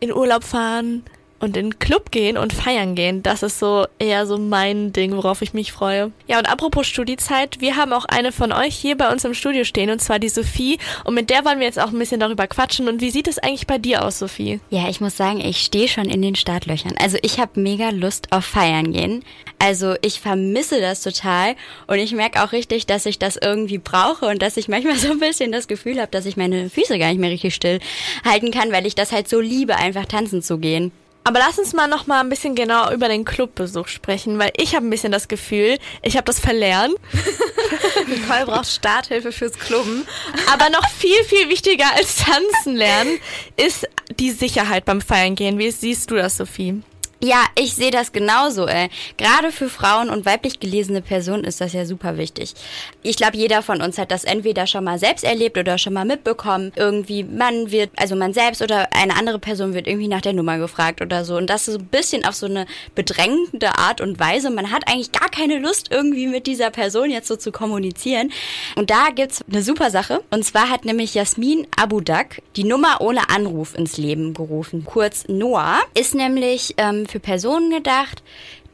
in 0.00 0.12
Urlaub 0.12 0.44
fahren, 0.44 1.04
und 1.40 1.56
in 1.56 1.70
den 1.70 1.78
Club 1.78 2.10
gehen 2.10 2.36
und 2.36 2.52
feiern 2.52 2.94
gehen, 2.94 3.22
das 3.22 3.42
ist 3.42 3.58
so 3.58 3.86
eher 3.98 4.26
so 4.26 4.38
mein 4.38 4.92
Ding, 4.92 5.16
worauf 5.16 5.42
ich 5.42 5.54
mich 5.54 5.72
freue. 5.72 6.12
Ja, 6.26 6.38
und 6.38 6.50
apropos 6.50 6.86
Studiezeit, 6.86 7.60
wir 7.60 7.76
haben 7.76 7.92
auch 7.92 8.04
eine 8.04 8.32
von 8.32 8.52
euch 8.52 8.74
hier 8.74 8.96
bei 8.96 9.10
uns 9.10 9.24
im 9.24 9.34
Studio 9.34 9.64
stehen, 9.64 9.90
und 9.90 10.00
zwar 10.00 10.18
die 10.18 10.28
Sophie. 10.28 10.78
Und 11.04 11.14
mit 11.14 11.30
der 11.30 11.44
wollen 11.44 11.58
wir 11.58 11.66
jetzt 11.66 11.78
auch 11.78 11.88
ein 11.88 11.98
bisschen 11.98 12.20
darüber 12.20 12.46
quatschen. 12.46 12.88
Und 12.88 13.00
wie 13.00 13.10
sieht 13.10 13.28
es 13.28 13.38
eigentlich 13.38 13.66
bei 13.66 13.78
dir 13.78 14.04
aus, 14.04 14.18
Sophie? 14.18 14.60
Ja, 14.70 14.88
ich 14.88 15.00
muss 15.00 15.16
sagen, 15.16 15.40
ich 15.40 15.58
stehe 15.58 15.88
schon 15.88 16.06
in 16.06 16.22
den 16.22 16.34
Startlöchern. 16.34 16.94
Also 17.00 17.18
ich 17.22 17.38
habe 17.38 17.60
mega 17.60 17.90
Lust 17.90 18.32
auf 18.32 18.44
Feiern 18.44 18.92
gehen. 18.92 19.24
Also 19.58 19.96
ich 20.02 20.20
vermisse 20.20 20.80
das 20.80 21.02
total 21.02 21.54
und 21.86 21.98
ich 21.98 22.12
merke 22.12 22.42
auch 22.42 22.52
richtig, 22.52 22.86
dass 22.86 23.06
ich 23.06 23.18
das 23.18 23.36
irgendwie 23.36 23.78
brauche 23.78 24.26
und 24.26 24.40
dass 24.40 24.56
ich 24.56 24.68
manchmal 24.68 24.96
so 24.98 25.10
ein 25.10 25.20
bisschen 25.20 25.52
das 25.52 25.68
Gefühl 25.68 26.00
habe, 26.00 26.10
dass 26.10 26.26
ich 26.26 26.36
meine 26.36 26.70
Füße 26.70 26.98
gar 26.98 27.08
nicht 27.08 27.20
mehr 27.20 27.30
richtig 27.30 27.54
still 27.54 27.80
halten 28.24 28.50
kann, 28.50 28.72
weil 28.72 28.86
ich 28.86 28.94
das 28.94 29.12
halt 29.12 29.28
so 29.28 29.40
liebe, 29.40 29.76
einfach 29.76 30.06
tanzen 30.06 30.42
zu 30.42 30.58
gehen. 30.58 30.92
Aber 31.28 31.40
lass 31.40 31.58
uns 31.58 31.74
mal 31.74 31.86
noch 31.88 32.06
mal 32.06 32.20
ein 32.20 32.30
bisschen 32.30 32.54
genau 32.54 32.90
über 32.90 33.06
den 33.06 33.26
Clubbesuch 33.26 33.88
sprechen, 33.88 34.38
weil 34.38 34.50
ich 34.56 34.74
habe 34.74 34.86
ein 34.86 34.88
bisschen 34.88 35.12
das 35.12 35.28
Gefühl, 35.28 35.76
ich 36.00 36.16
habe 36.16 36.24
das 36.24 36.40
verlernt. 36.40 36.94
Nicole 38.08 38.46
braucht 38.46 38.66
Starthilfe 38.66 39.30
fürs 39.30 39.52
Klubben. 39.52 40.06
Aber 40.50 40.70
noch 40.70 40.88
viel, 40.88 41.22
viel 41.24 41.50
wichtiger 41.50 41.84
als 41.96 42.16
tanzen 42.16 42.76
lernen 42.76 43.20
ist 43.58 43.86
die 44.18 44.30
Sicherheit 44.30 44.86
beim 44.86 45.02
Feiern 45.02 45.34
gehen. 45.34 45.58
Wie 45.58 45.70
siehst 45.70 46.10
du 46.10 46.14
das, 46.14 46.38
Sophie? 46.38 46.82
Ja, 47.20 47.46
ich 47.56 47.74
sehe 47.74 47.90
das 47.90 48.12
genauso. 48.12 48.68
Ey. 48.68 48.90
Gerade 49.16 49.50
für 49.50 49.68
Frauen 49.68 50.08
und 50.08 50.24
weiblich 50.24 50.60
gelesene 50.60 51.02
Personen 51.02 51.42
ist 51.42 51.60
das 51.60 51.72
ja 51.72 51.84
super 51.84 52.16
wichtig. 52.16 52.54
Ich 53.02 53.16
glaube, 53.16 53.36
jeder 53.36 53.60
von 53.62 53.82
uns 53.82 53.98
hat 53.98 54.12
das 54.12 54.22
entweder 54.22 54.68
schon 54.68 54.84
mal 54.84 55.00
selbst 55.00 55.24
erlebt 55.24 55.58
oder 55.58 55.78
schon 55.78 55.94
mal 55.94 56.04
mitbekommen. 56.04 56.70
Irgendwie, 56.76 57.24
man 57.24 57.72
wird, 57.72 57.90
also 57.96 58.14
man 58.14 58.32
selbst 58.34 58.62
oder 58.62 58.92
eine 58.92 59.16
andere 59.16 59.40
Person 59.40 59.74
wird 59.74 59.88
irgendwie 59.88 60.06
nach 60.06 60.20
der 60.20 60.32
Nummer 60.32 60.58
gefragt 60.58 61.02
oder 61.02 61.24
so. 61.24 61.36
Und 61.36 61.50
das 61.50 61.66
ist 61.66 61.74
so 61.74 61.80
ein 61.80 61.86
bisschen 61.86 62.24
auf 62.24 62.36
so 62.36 62.46
eine 62.46 62.66
bedrängende 62.94 63.76
Art 63.76 64.00
und 64.00 64.20
Weise. 64.20 64.50
Man 64.50 64.70
hat 64.70 64.86
eigentlich 64.86 65.10
gar 65.10 65.28
keine 65.28 65.58
Lust, 65.58 65.88
irgendwie 65.90 66.28
mit 66.28 66.46
dieser 66.46 66.70
Person 66.70 67.10
jetzt 67.10 67.26
so 67.26 67.34
zu 67.34 67.50
kommunizieren. 67.50 68.30
Und 68.76 68.90
da 68.90 69.08
gibt's 69.12 69.44
eine 69.50 69.62
super 69.62 69.90
Sache. 69.90 70.22
Und 70.30 70.44
zwar 70.44 70.70
hat 70.70 70.84
nämlich 70.84 71.14
Jasmin 71.14 71.66
Abudak 71.76 72.42
die 72.54 72.64
Nummer 72.64 73.00
ohne 73.00 73.28
Anruf 73.28 73.74
ins 73.74 73.96
Leben 73.96 74.34
gerufen. 74.34 74.84
Kurz 74.84 75.24
Noah. 75.26 75.80
Ist 75.94 76.14
nämlich 76.14 76.74
ähm, 76.76 77.06
für 77.10 77.20
Personen 77.20 77.70
gedacht, 77.70 78.22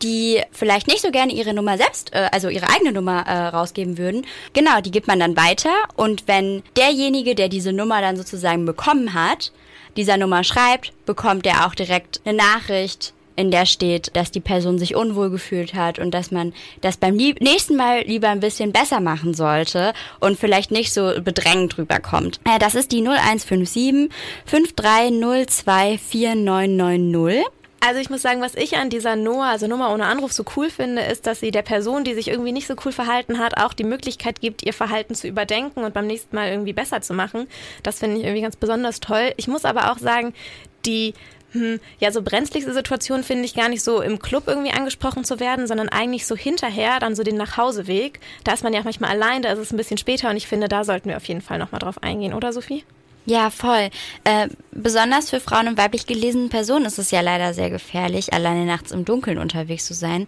die 0.02 0.42
vielleicht 0.52 0.86
nicht 0.86 1.00
so 1.00 1.10
gerne 1.10 1.32
ihre 1.32 1.54
Nummer 1.54 1.78
selbst, 1.78 2.12
äh, 2.12 2.28
also 2.32 2.48
ihre 2.48 2.68
eigene 2.68 2.92
Nummer 2.92 3.26
äh, 3.26 3.48
rausgeben 3.48 3.98
würden. 3.98 4.26
Genau, 4.52 4.80
die 4.80 4.90
gibt 4.90 5.06
man 5.06 5.20
dann 5.20 5.36
weiter 5.36 5.72
und 5.96 6.26
wenn 6.26 6.62
derjenige, 6.76 7.34
der 7.34 7.48
diese 7.48 7.72
Nummer 7.72 8.00
dann 8.00 8.16
sozusagen 8.16 8.66
bekommen 8.66 9.14
hat, 9.14 9.52
dieser 9.96 10.16
Nummer 10.16 10.44
schreibt, 10.44 10.92
bekommt 11.06 11.46
er 11.46 11.66
auch 11.66 11.74
direkt 11.74 12.20
eine 12.24 12.36
Nachricht, 12.36 13.14
in 13.36 13.50
der 13.50 13.66
steht, 13.66 14.14
dass 14.14 14.30
die 14.30 14.40
Person 14.40 14.78
sich 14.78 14.94
unwohl 14.94 15.30
gefühlt 15.30 15.74
hat 15.74 15.98
und 15.98 16.12
dass 16.12 16.30
man 16.30 16.52
das 16.82 16.96
beim 16.96 17.16
nächsten 17.16 17.76
Mal 17.76 18.02
lieber 18.02 18.28
ein 18.28 18.40
bisschen 18.40 18.72
besser 18.72 19.00
machen 19.00 19.34
sollte 19.34 19.92
und 20.20 20.38
vielleicht 20.38 20.70
nicht 20.70 20.92
so 20.92 21.12
bedrängend 21.20 21.78
rüberkommt. 21.78 22.40
Äh, 22.44 22.58
das 22.58 22.74
ist 22.74 22.92
die 22.92 23.02
0157 23.02 24.10
5302 24.46 25.98
4990. 25.98 27.44
Also 27.86 28.00
ich 28.00 28.08
muss 28.08 28.22
sagen, 28.22 28.40
was 28.40 28.54
ich 28.54 28.78
an 28.78 28.88
dieser 28.88 29.14
Noah, 29.14 29.48
also 29.48 29.66
Nummer 29.66 29.92
ohne 29.92 30.06
Anruf, 30.06 30.32
so 30.32 30.42
cool 30.56 30.70
finde, 30.70 31.02
ist, 31.02 31.26
dass 31.26 31.40
sie 31.40 31.50
der 31.50 31.60
Person, 31.60 32.02
die 32.02 32.14
sich 32.14 32.28
irgendwie 32.28 32.52
nicht 32.52 32.66
so 32.66 32.76
cool 32.82 32.92
verhalten 32.92 33.38
hat, 33.38 33.58
auch 33.58 33.74
die 33.74 33.84
Möglichkeit 33.84 34.40
gibt, 34.40 34.62
ihr 34.62 34.72
Verhalten 34.72 35.14
zu 35.14 35.28
überdenken 35.28 35.84
und 35.84 35.92
beim 35.92 36.06
nächsten 36.06 36.34
Mal 36.34 36.48
irgendwie 36.48 36.72
besser 36.72 37.02
zu 37.02 37.12
machen. 37.12 37.46
Das 37.82 37.98
finde 37.98 38.16
ich 38.16 38.24
irgendwie 38.24 38.40
ganz 38.40 38.56
besonders 38.56 39.00
toll. 39.00 39.34
Ich 39.36 39.48
muss 39.48 39.66
aber 39.66 39.92
auch 39.92 39.98
sagen, 39.98 40.32
die 40.86 41.12
hm, 41.52 41.78
ja, 42.00 42.10
so 42.10 42.22
brenzligste 42.22 42.72
Situation 42.72 43.22
finde 43.22 43.44
ich 43.44 43.54
gar 43.54 43.68
nicht 43.68 43.84
so 43.84 44.00
im 44.00 44.18
Club 44.18 44.44
irgendwie 44.46 44.72
angesprochen 44.72 45.24
zu 45.24 45.38
werden, 45.38 45.66
sondern 45.66 45.90
eigentlich 45.90 46.26
so 46.26 46.36
hinterher, 46.36 47.00
dann 47.00 47.14
so 47.14 47.22
den 47.22 47.36
Nachhauseweg. 47.36 48.18
Da 48.44 48.54
ist 48.54 48.64
man 48.64 48.72
ja 48.72 48.80
manchmal 48.82 49.10
allein, 49.10 49.42
da 49.42 49.52
ist 49.52 49.58
es 49.58 49.74
ein 49.74 49.76
bisschen 49.76 49.98
später 49.98 50.30
und 50.30 50.36
ich 50.36 50.48
finde, 50.48 50.68
da 50.68 50.84
sollten 50.84 51.10
wir 51.10 51.18
auf 51.18 51.26
jeden 51.26 51.42
Fall 51.42 51.58
nochmal 51.58 51.80
drauf 51.80 52.02
eingehen, 52.02 52.32
oder 52.32 52.54
Sophie? 52.54 52.82
Ja, 53.26 53.48
voll. 53.48 53.88
Äh, 54.24 54.48
besonders 54.70 55.30
für 55.30 55.40
Frauen 55.40 55.68
und 55.68 55.78
weiblich 55.78 56.06
gelesene 56.06 56.48
Personen 56.48 56.84
ist 56.84 56.98
es 56.98 57.10
ja 57.10 57.22
leider 57.22 57.54
sehr 57.54 57.70
gefährlich, 57.70 58.34
alleine 58.34 58.66
nachts 58.66 58.90
im 58.90 59.06
Dunkeln 59.06 59.38
unterwegs 59.38 59.86
zu 59.86 59.94
sein. 59.94 60.26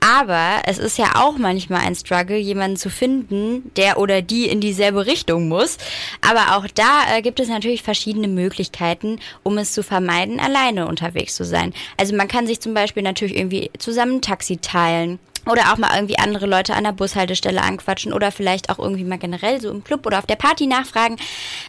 Aber 0.00 0.60
es 0.66 0.76
ist 0.76 0.98
ja 0.98 1.12
auch 1.14 1.38
manchmal 1.38 1.80
ein 1.80 1.94
Struggle, 1.94 2.36
jemanden 2.36 2.76
zu 2.76 2.90
finden, 2.90 3.72
der 3.76 3.98
oder 3.98 4.20
die 4.20 4.46
in 4.48 4.60
dieselbe 4.60 5.06
Richtung 5.06 5.48
muss. 5.48 5.78
Aber 6.20 6.56
auch 6.56 6.66
da 6.74 7.16
äh, 7.16 7.22
gibt 7.22 7.40
es 7.40 7.48
natürlich 7.48 7.82
verschiedene 7.82 8.28
Möglichkeiten, 8.28 9.18
um 9.42 9.56
es 9.56 9.72
zu 9.72 9.82
vermeiden, 9.82 10.38
alleine 10.38 10.88
unterwegs 10.88 11.34
zu 11.34 11.44
sein. 11.44 11.72
Also 11.96 12.14
man 12.14 12.28
kann 12.28 12.46
sich 12.46 12.60
zum 12.60 12.74
Beispiel 12.74 13.02
natürlich 13.02 13.36
irgendwie 13.36 13.70
zusammen 13.78 14.16
ein 14.16 14.22
Taxi 14.22 14.58
teilen 14.58 15.18
oder 15.46 15.72
auch 15.72 15.78
mal 15.78 15.94
irgendwie 15.94 16.18
andere 16.18 16.46
Leute 16.46 16.74
an 16.74 16.84
der 16.84 16.92
Bushaltestelle 16.92 17.62
anquatschen 17.62 18.12
oder 18.12 18.32
vielleicht 18.32 18.68
auch 18.70 18.78
irgendwie 18.78 19.04
mal 19.04 19.18
generell 19.18 19.60
so 19.60 19.70
im 19.70 19.84
Club 19.84 20.06
oder 20.06 20.18
auf 20.18 20.26
der 20.26 20.36
Party 20.36 20.66
nachfragen. 20.66 21.16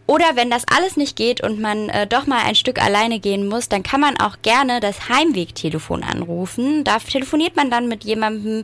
Oder 0.05 0.35
wenn 0.35 0.49
das 0.49 0.63
alles 0.75 0.97
nicht 0.97 1.15
geht 1.15 1.41
und 1.41 1.59
man 1.59 1.89
äh, 1.89 2.07
doch 2.07 2.27
mal 2.27 2.43
ein 2.43 2.55
Stück 2.55 2.83
alleine 2.83 3.19
gehen 3.19 3.47
muss, 3.47 3.69
dann 3.69 3.83
kann 3.83 4.01
man 4.01 4.19
auch 4.19 4.37
gerne 4.41 4.79
das 4.79 5.09
Heimwegtelefon 5.09 6.03
anrufen. 6.03 6.83
Da 6.83 6.97
telefoniert 6.99 7.55
man 7.55 7.69
dann 7.69 7.87
mit 7.87 8.03
jemandem, 8.03 8.63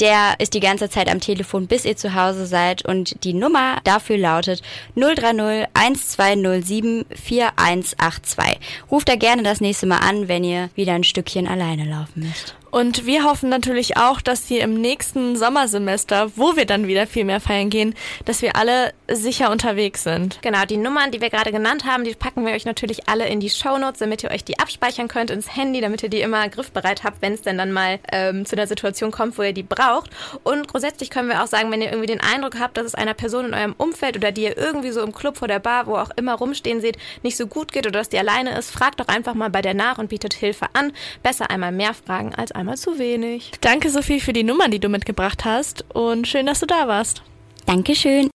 der 0.00 0.34
ist 0.38 0.54
die 0.54 0.60
ganze 0.60 0.88
Zeit 0.88 1.10
am 1.10 1.20
Telefon, 1.20 1.66
bis 1.66 1.84
ihr 1.84 1.96
zu 1.96 2.14
Hause 2.14 2.46
seid. 2.46 2.84
Und 2.84 3.22
die 3.24 3.34
Nummer 3.34 3.78
dafür 3.84 4.18
lautet 4.18 4.62
030 4.94 5.68
1207 5.74 7.04
4182. 7.10 8.58
Ruft 8.90 9.08
da 9.08 9.16
gerne 9.16 9.42
das 9.42 9.60
nächste 9.60 9.86
Mal 9.86 9.98
an, 9.98 10.28
wenn 10.28 10.44
ihr 10.44 10.70
wieder 10.74 10.94
ein 10.94 11.04
Stückchen 11.04 11.46
alleine 11.46 11.84
laufen 11.84 12.20
müsst. 12.20 12.54
Und 12.70 13.04
wir 13.04 13.24
hoffen 13.24 13.48
natürlich 13.48 13.96
auch, 13.96 14.20
dass 14.20 14.48
wir 14.48 14.62
im 14.62 14.74
nächsten 14.74 15.36
Sommersemester, 15.36 16.30
wo 16.36 16.56
wir 16.56 16.66
dann 16.66 16.86
wieder 16.86 17.06
viel 17.06 17.24
mehr 17.24 17.40
feiern 17.40 17.68
gehen, 17.68 17.94
dass 18.24 18.42
wir 18.42 18.56
alle 18.56 18.92
sicher 19.10 19.50
unterwegs 19.50 20.04
sind. 20.04 20.38
Genau, 20.42 20.64
die 20.64 20.76
Nummern, 20.76 21.10
die 21.10 21.20
wir 21.20 21.30
gerade 21.30 21.50
genannt 21.50 21.84
haben, 21.84 22.04
die 22.04 22.14
packen 22.14 22.46
wir 22.46 22.52
euch 22.52 22.64
natürlich 22.64 23.08
alle 23.08 23.26
in 23.28 23.40
die 23.40 23.50
Shownotes, 23.50 23.98
damit 23.98 24.22
ihr 24.22 24.30
euch 24.30 24.44
die 24.44 24.58
abspeichern 24.58 25.08
könnt 25.08 25.30
ins 25.30 25.56
Handy, 25.56 25.80
damit 25.80 26.02
ihr 26.02 26.08
die 26.08 26.20
immer 26.20 26.48
griffbereit 26.48 27.02
habt, 27.02 27.22
wenn 27.22 27.34
es 27.34 27.42
denn 27.42 27.58
dann 27.58 27.72
mal 27.72 27.98
ähm, 28.12 28.46
zu 28.46 28.54
einer 28.54 28.68
Situation 28.68 29.10
kommt, 29.10 29.36
wo 29.36 29.42
ihr 29.42 29.52
die 29.52 29.64
braucht. 29.64 30.10
Und 30.44 30.68
grundsätzlich 30.68 31.10
können 31.10 31.28
wir 31.28 31.42
auch 31.42 31.48
sagen, 31.48 31.72
wenn 31.72 31.82
ihr 31.82 31.88
irgendwie 31.88 32.06
den 32.06 32.20
Eindruck 32.20 32.58
habt, 32.60 32.76
dass 32.76 32.86
es 32.86 32.94
einer 32.94 33.14
Person 33.14 33.46
in 33.46 33.54
eurem 33.54 33.74
Umfeld 33.76 34.16
oder 34.16 34.30
die 34.30 34.44
ihr 34.44 34.56
irgendwie 34.56 34.92
so 34.92 35.02
im 35.02 35.12
Club 35.12 35.38
vor 35.38 35.48
der 35.48 35.58
Bar, 35.58 35.86
wo 35.86 35.96
auch 35.96 36.10
immer 36.16 36.34
rumstehen 36.34 36.80
seht, 36.80 36.98
nicht 37.22 37.36
so 37.36 37.48
gut 37.48 37.72
geht 37.72 37.86
oder 37.86 37.98
dass 37.98 38.08
die 38.08 38.18
alleine 38.18 38.56
ist, 38.56 38.70
fragt 38.70 39.00
doch 39.00 39.08
einfach 39.08 39.34
mal 39.34 39.50
bei 39.50 39.62
der 39.62 39.74
nach 39.74 39.98
und 39.98 40.08
bietet 40.08 40.34
Hilfe 40.34 40.66
an. 40.74 40.92
Besser 41.22 41.50
einmal 41.50 41.72
mehr 41.72 41.94
fragen 41.94 42.34
als 42.34 42.52
einmal 42.52 42.59
zu 42.76 42.98
wenig. 42.98 43.52
Danke, 43.60 43.90
Sophie, 43.90 44.20
für 44.20 44.32
die 44.32 44.44
Nummern, 44.44 44.70
die 44.70 44.78
du 44.78 44.88
mitgebracht 44.88 45.44
hast 45.44 45.84
und 45.94 46.26
schön, 46.26 46.46
dass 46.46 46.60
du 46.60 46.66
da 46.66 46.88
warst. 46.88 47.22
Dankeschön. 47.66 48.30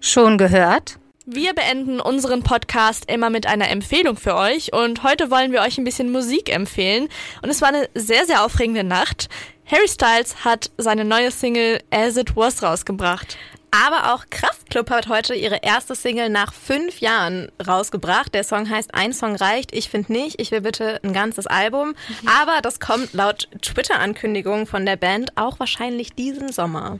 Schon 0.00 0.38
gehört? 0.38 0.98
Wir 1.24 1.54
beenden 1.54 2.00
unseren 2.00 2.42
Podcast 2.42 3.08
immer 3.10 3.30
mit 3.30 3.46
einer 3.46 3.70
Empfehlung 3.70 4.16
für 4.16 4.34
euch 4.34 4.72
und 4.72 5.04
heute 5.04 5.30
wollen 5.30 5.52
wir 5.52 5.60
euch 5.60 5.78
ein 5.78 5.84
bisschen 5.84 6.10
Musik 6.10 6.52
empfehlen 6.52 7.08
und 7.42 7.48
es 7.48 7.62
war 7.62 7.68
eine 7.68 7.88
sehr, 7.94 8.26
sehr 8.26 8.44
aufregende 8.44 8.82
Nacht. 8.82 9.28
Harry 9.64 9.86
Styles 9.86 10.44
hat 10.44 10.70
seine 10.76 11.04
neue 11.04 11.30
Single 11.30 11.80
As 11.90 12.16
It 12.16 12.36
Was 12.36 12.62
rausgebracht. 12.62 13.38
Aber 13.74 14.12
auch 14.12 14.26
Kraftklub 14.28 14.90
hat 14.90 15.08
heute 15.08 15.34
ihre 15.34 15.60
erste 15.62 15.94
Single 15.94 16.28
nach 16.28 16.52
fünf 16.52 17.00
Jahren 17.00 17.50
rausgebracht. 17.66 18.34
Der 18.34 18.44
Song 18.44 18.68
heißt 18.68 18.94
Ein 18.94 19.14
Song 19.14 19.34
reicht. 19.34 19.74
Ich 19.74 19.88
finde 19.88 20.12
nicht. 20.12 20.38
Ich 20.40 20.50
will 20.50 20.60
bitte 20.60 21.00
ein 21.02 21.14
ganzes 21.14 21.46
Album. 21.46 21.94
Aber 22.26 22.60
das 22.60 22.80
kommt 22.80 23.14
laut 23.14 23.48
Twitter-Ankündigung 23.62 24.66
von 24.66 24.84
der 24.84 24.96
Band 24.96 25.32
auch 25.36 25.58
wahrscheinlich 25.58 26.12
diesen 26.12 26.52
Sommer. 26.52 26.98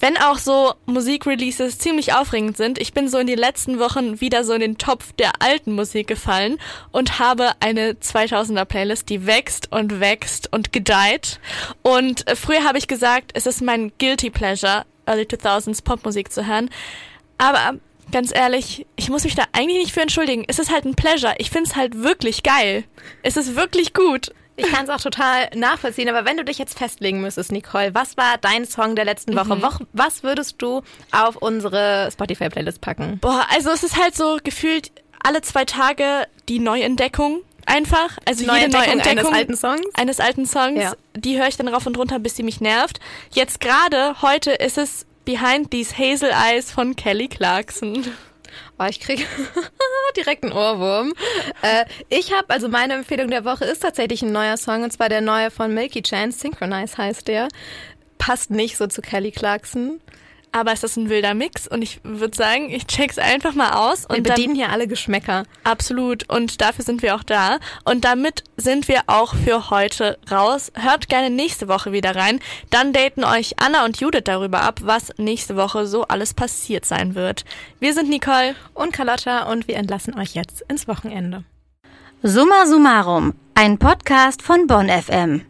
Wenn 0.00 0.16
auch 0.16 0.38
so 0.38 0.74
Musikreleases 0.86 1.78
ziemlich 1.78 2.14
aufregend 2.14 2.56
sind, 2.56 2.78
ich 2.78 2.92
bin 2.92 3.08
so 3.08 3.18
in 3.18 3.26
den 3.26 3.38
letzten 3.38 3.78
Wochen 3.78 4.20
wieder 4.20 4.44
so 4.44 4.52
in 4.52 4.60
den 4.60 4.78
Topf 4.78 5.12
der 5.12 5.32
alten 5.40 5.72
Musik 5.72 6.06
gefallen 6.06 6.58
und 6.90 7.18
habe 7.18 7.52
eine 7.60 7.92
2000er 7.92 8.64
Playlist, 8.64 9.08
die 9.08 9.26
wächst 9.26 9.72
und 9.72 10.00
wächst 10.00 10.52
und 10.52 10.72
gedeiht. 10.72 11.38
Und 11.82 12.26
äh, 12.28 12.36
früher 12.36 12.64
habe 12.64 12.78
ich 12.78 12.88
gesagt, 12.88 13.32
es 13.34 13.46
ist 13.46 13.62
mein 13.62 13.92
Guilty 13.98 14.30
Pleasure, 14.30 14.84
Early 15.06 15.22
2000s 15.22 15.82
Popmusik 15.82 16.32
zu 16.32 16.46
hören. 16.46 16.70
Aber 17.38 17.78
ganz 18.12 18.32
ehrlich, 18.34 18.86
ich 18.96 19.08
muss 19.08 19.24
mich 19.24 19.34
da 19.34 19.44
eigentlich 19.52 19.78
nicht 19.78 19.92
für 19.92 20.00
entschuldigen. 20.00 20.44
Es 20.48 20.58
ist 20.58 20.72
halt 20.72 20.84
ein 20.84 20.94
Pleasure. 20.94 21.34
Ich 21.38 21.50
finde 21.50 21.70
es 21.70 21.76
halt 21.76 22.02
wirklich 22.02 22.42
geil. 22.42 22.84
Es 23.22 23.36
ist 23.36 23.56
wirklich 23.56 23.94
gut. 23.94 24.32
Ich 24.58 24.72
kann 24.72 24.84
es 24.84 24.90
auch 24.90 25.00
total 25.00 25.50
nachvollziehen, 25.54 26.08
aber 26.08 26.24
wenn 26.24 26.38
du 26.38 26.44
dich 26.44 26.56
jetzt 26.56 26.78
festlegen 26.78 27.20
müsstest, 27.20 27.52
Nicole, 27.52 27.94
was 27.94 28.16
war 28.16 28.38
dein 28.40 28.64
Song 28.64 28.96
der 28.96 29.04
letzten 29.04 29.36
Woche? 29.36 29.54
Mhm. 29.54 29.86
Was 29.92 30.22
würdest 30.22 30.62
du 30.62 30.80
auf 31.12 31.36
unsere 31.36 32.08
Spotify-Playlist 32.10 32.80
packen? 32.80 33.18
Boah, 33.18 33.44
also 33.50 33.70
es 33.70 33.82
ist 33.82 34.00
halt 34.02 34.16
so 34.16 34.38
gefühlt 34.42 34.92
alle 35.22 35.42
zwei 35.42 35.66
Tage 35.66 36.26
die 36.48 36.58
Neuentdeckung 36.58 37.42
einfach. 37.66 38.18
Also 38.24 38.42
jede 38.42 38.52
Neuentdeckung 38.52 38.98
Neuentdeckung 38.98 39.18
eines 39.18 39.38
alten 39.38 39.56
Songs? 39.56 39.94
Eines 39.94 40.20
alten 40.20 40.46
Songs. 40.46 40.82
Ja. 40.82 40.92
Die 41.14 41.38
höre 41.38 41.48
ich 41.48 41.56
dann 41.56 41.68
rauf 41.68 41.86
und 41.86 41.98
runter, 41.98 42.18
bis 42.18 42.36
sie 42.36 42.42
mich 42.42 42.60
nervt. 42.60 43.00
Jetzt 43.32 43.60
gerade, 43.60 44.22
heute 44.22 44.52
ist 44.52 44.78
es 44.78 45.06
Behind 45.24 45.70
These 45.70 45.98
Hazel 45.98 46.30
Eyes 46.30 46.70
von 46.70 46.96
Kelly 46.96 47.28
Clarkson. 47.28 48.06
Oh, 48.78 48.84
ich 48.88 49.00
krieg 49.00 49.26
direkt 50.16 50.44
einen 50.44 50.52
Ohrwurm. 50.52 51.12
Äh, 51.62 51.84
ich 52.08 52.32
habe, 52.32 52.48
also 52.48 52.68
meine 52.68 52.94
Empfehlung 52.94 53.28
der 53.28 53.44
Woche 53.44 53.64
ist 53.64 53.80
tatsächlich 53.80 54.22
ein 54.22 54.32
neuer 54.32 54.56
Song, 54.56 54.82
und 54.82 54.92
zwar 54.92 55.08
der 55.08 55.20
neue 55.20 55.50
von 55.50 55.72
Milky 55.74 56.02
Chance, 56.02 56.38
Synchronize 56.40 56.96
heißt 56.96 57.28
der. 57.28 57.48
Passt 58.18 58.50
nicht 58.50 58.76
so 58.76 58.86
zu 58.86 59.02
Kelly 59.02 59.30
Clarkson. 59.30 60.00
Aber 60.56 60.72
es 60.72 60.82
ist 60.82 60.96
ein 60.96 61.10
wilder 61.10 61.34
Mix 61.34 61.68
und 61.68 61.82
ich 61.82 62.00
würde 62.02 62.34
sagen, 62.34 62.70
ich 62.70 62.86
check's 62.86 63.18
einfach 63.18 63.54
mal 63.54 63.72
aus. 63.72 64.08
Wir 64.08 64.16
und 64.16 64.22
bedienen 64.22 64.54
hier 64.54 64.70
alle 64.70 64.88
Geschmäcker. 64.88 65.42
Absolut. 65.64 66.26
Und 66.30 66.62
dafür 66.62 66.82
sind 66.82 67.02
wir 67.02 67.14
auch 67.14 67.22
da. 67.22 67.58
Und 67.84 68.06
damit 68.06 68.42
sind 68.56 68.88
wir 68.88 69.02
auch 69.06 69.34
für 69.34 69.68
heute 69.68 70.16
raus. 70.30 70.72
Hört 70.74 71.10
gerne 71.10 71.28
nächste 71.28 71.68
Woche 71.68 71.92
wieder 71.92 72.16
rein. 72.16 72.40
Dann 72.70 72.94
daten 72.94 73.22
euch 73.22 73.56
Anna 73.58 73.84
und 73.84 74.00
Judith 74.00 74.22
darüber 74.24 74.62
ab, 74.62 74.80
was 74.82 75.12
nächste 75.18 75.56
Woche 75.56 75.86
so 75.86 76.04
alles 76.04 76.32
passiert 76.32 76.86
sein 76.86 77.14
wird. 77.14 77.44
Wir 77.78 77.92
sind 77.92 78.08
Nicole 78.08 78.54
und 78.72 78.94
Carlotta 78.94 79.52
und 79.52 79.68
wir 79.68 79.76
entlassen 79.76 80.18
euch 80.18 80.34
jetzt 80.34 80.62
ins 80.70 80.88
Wochenende. 80.88 81.44
Summa 82.22 82.64
Summarum, 82.64 83.34
ein 83.52 83.76
Podcast 83.76 84.40
von 84.40 84.66
Bonn 84.66 84.88
FM. 84.88 85.42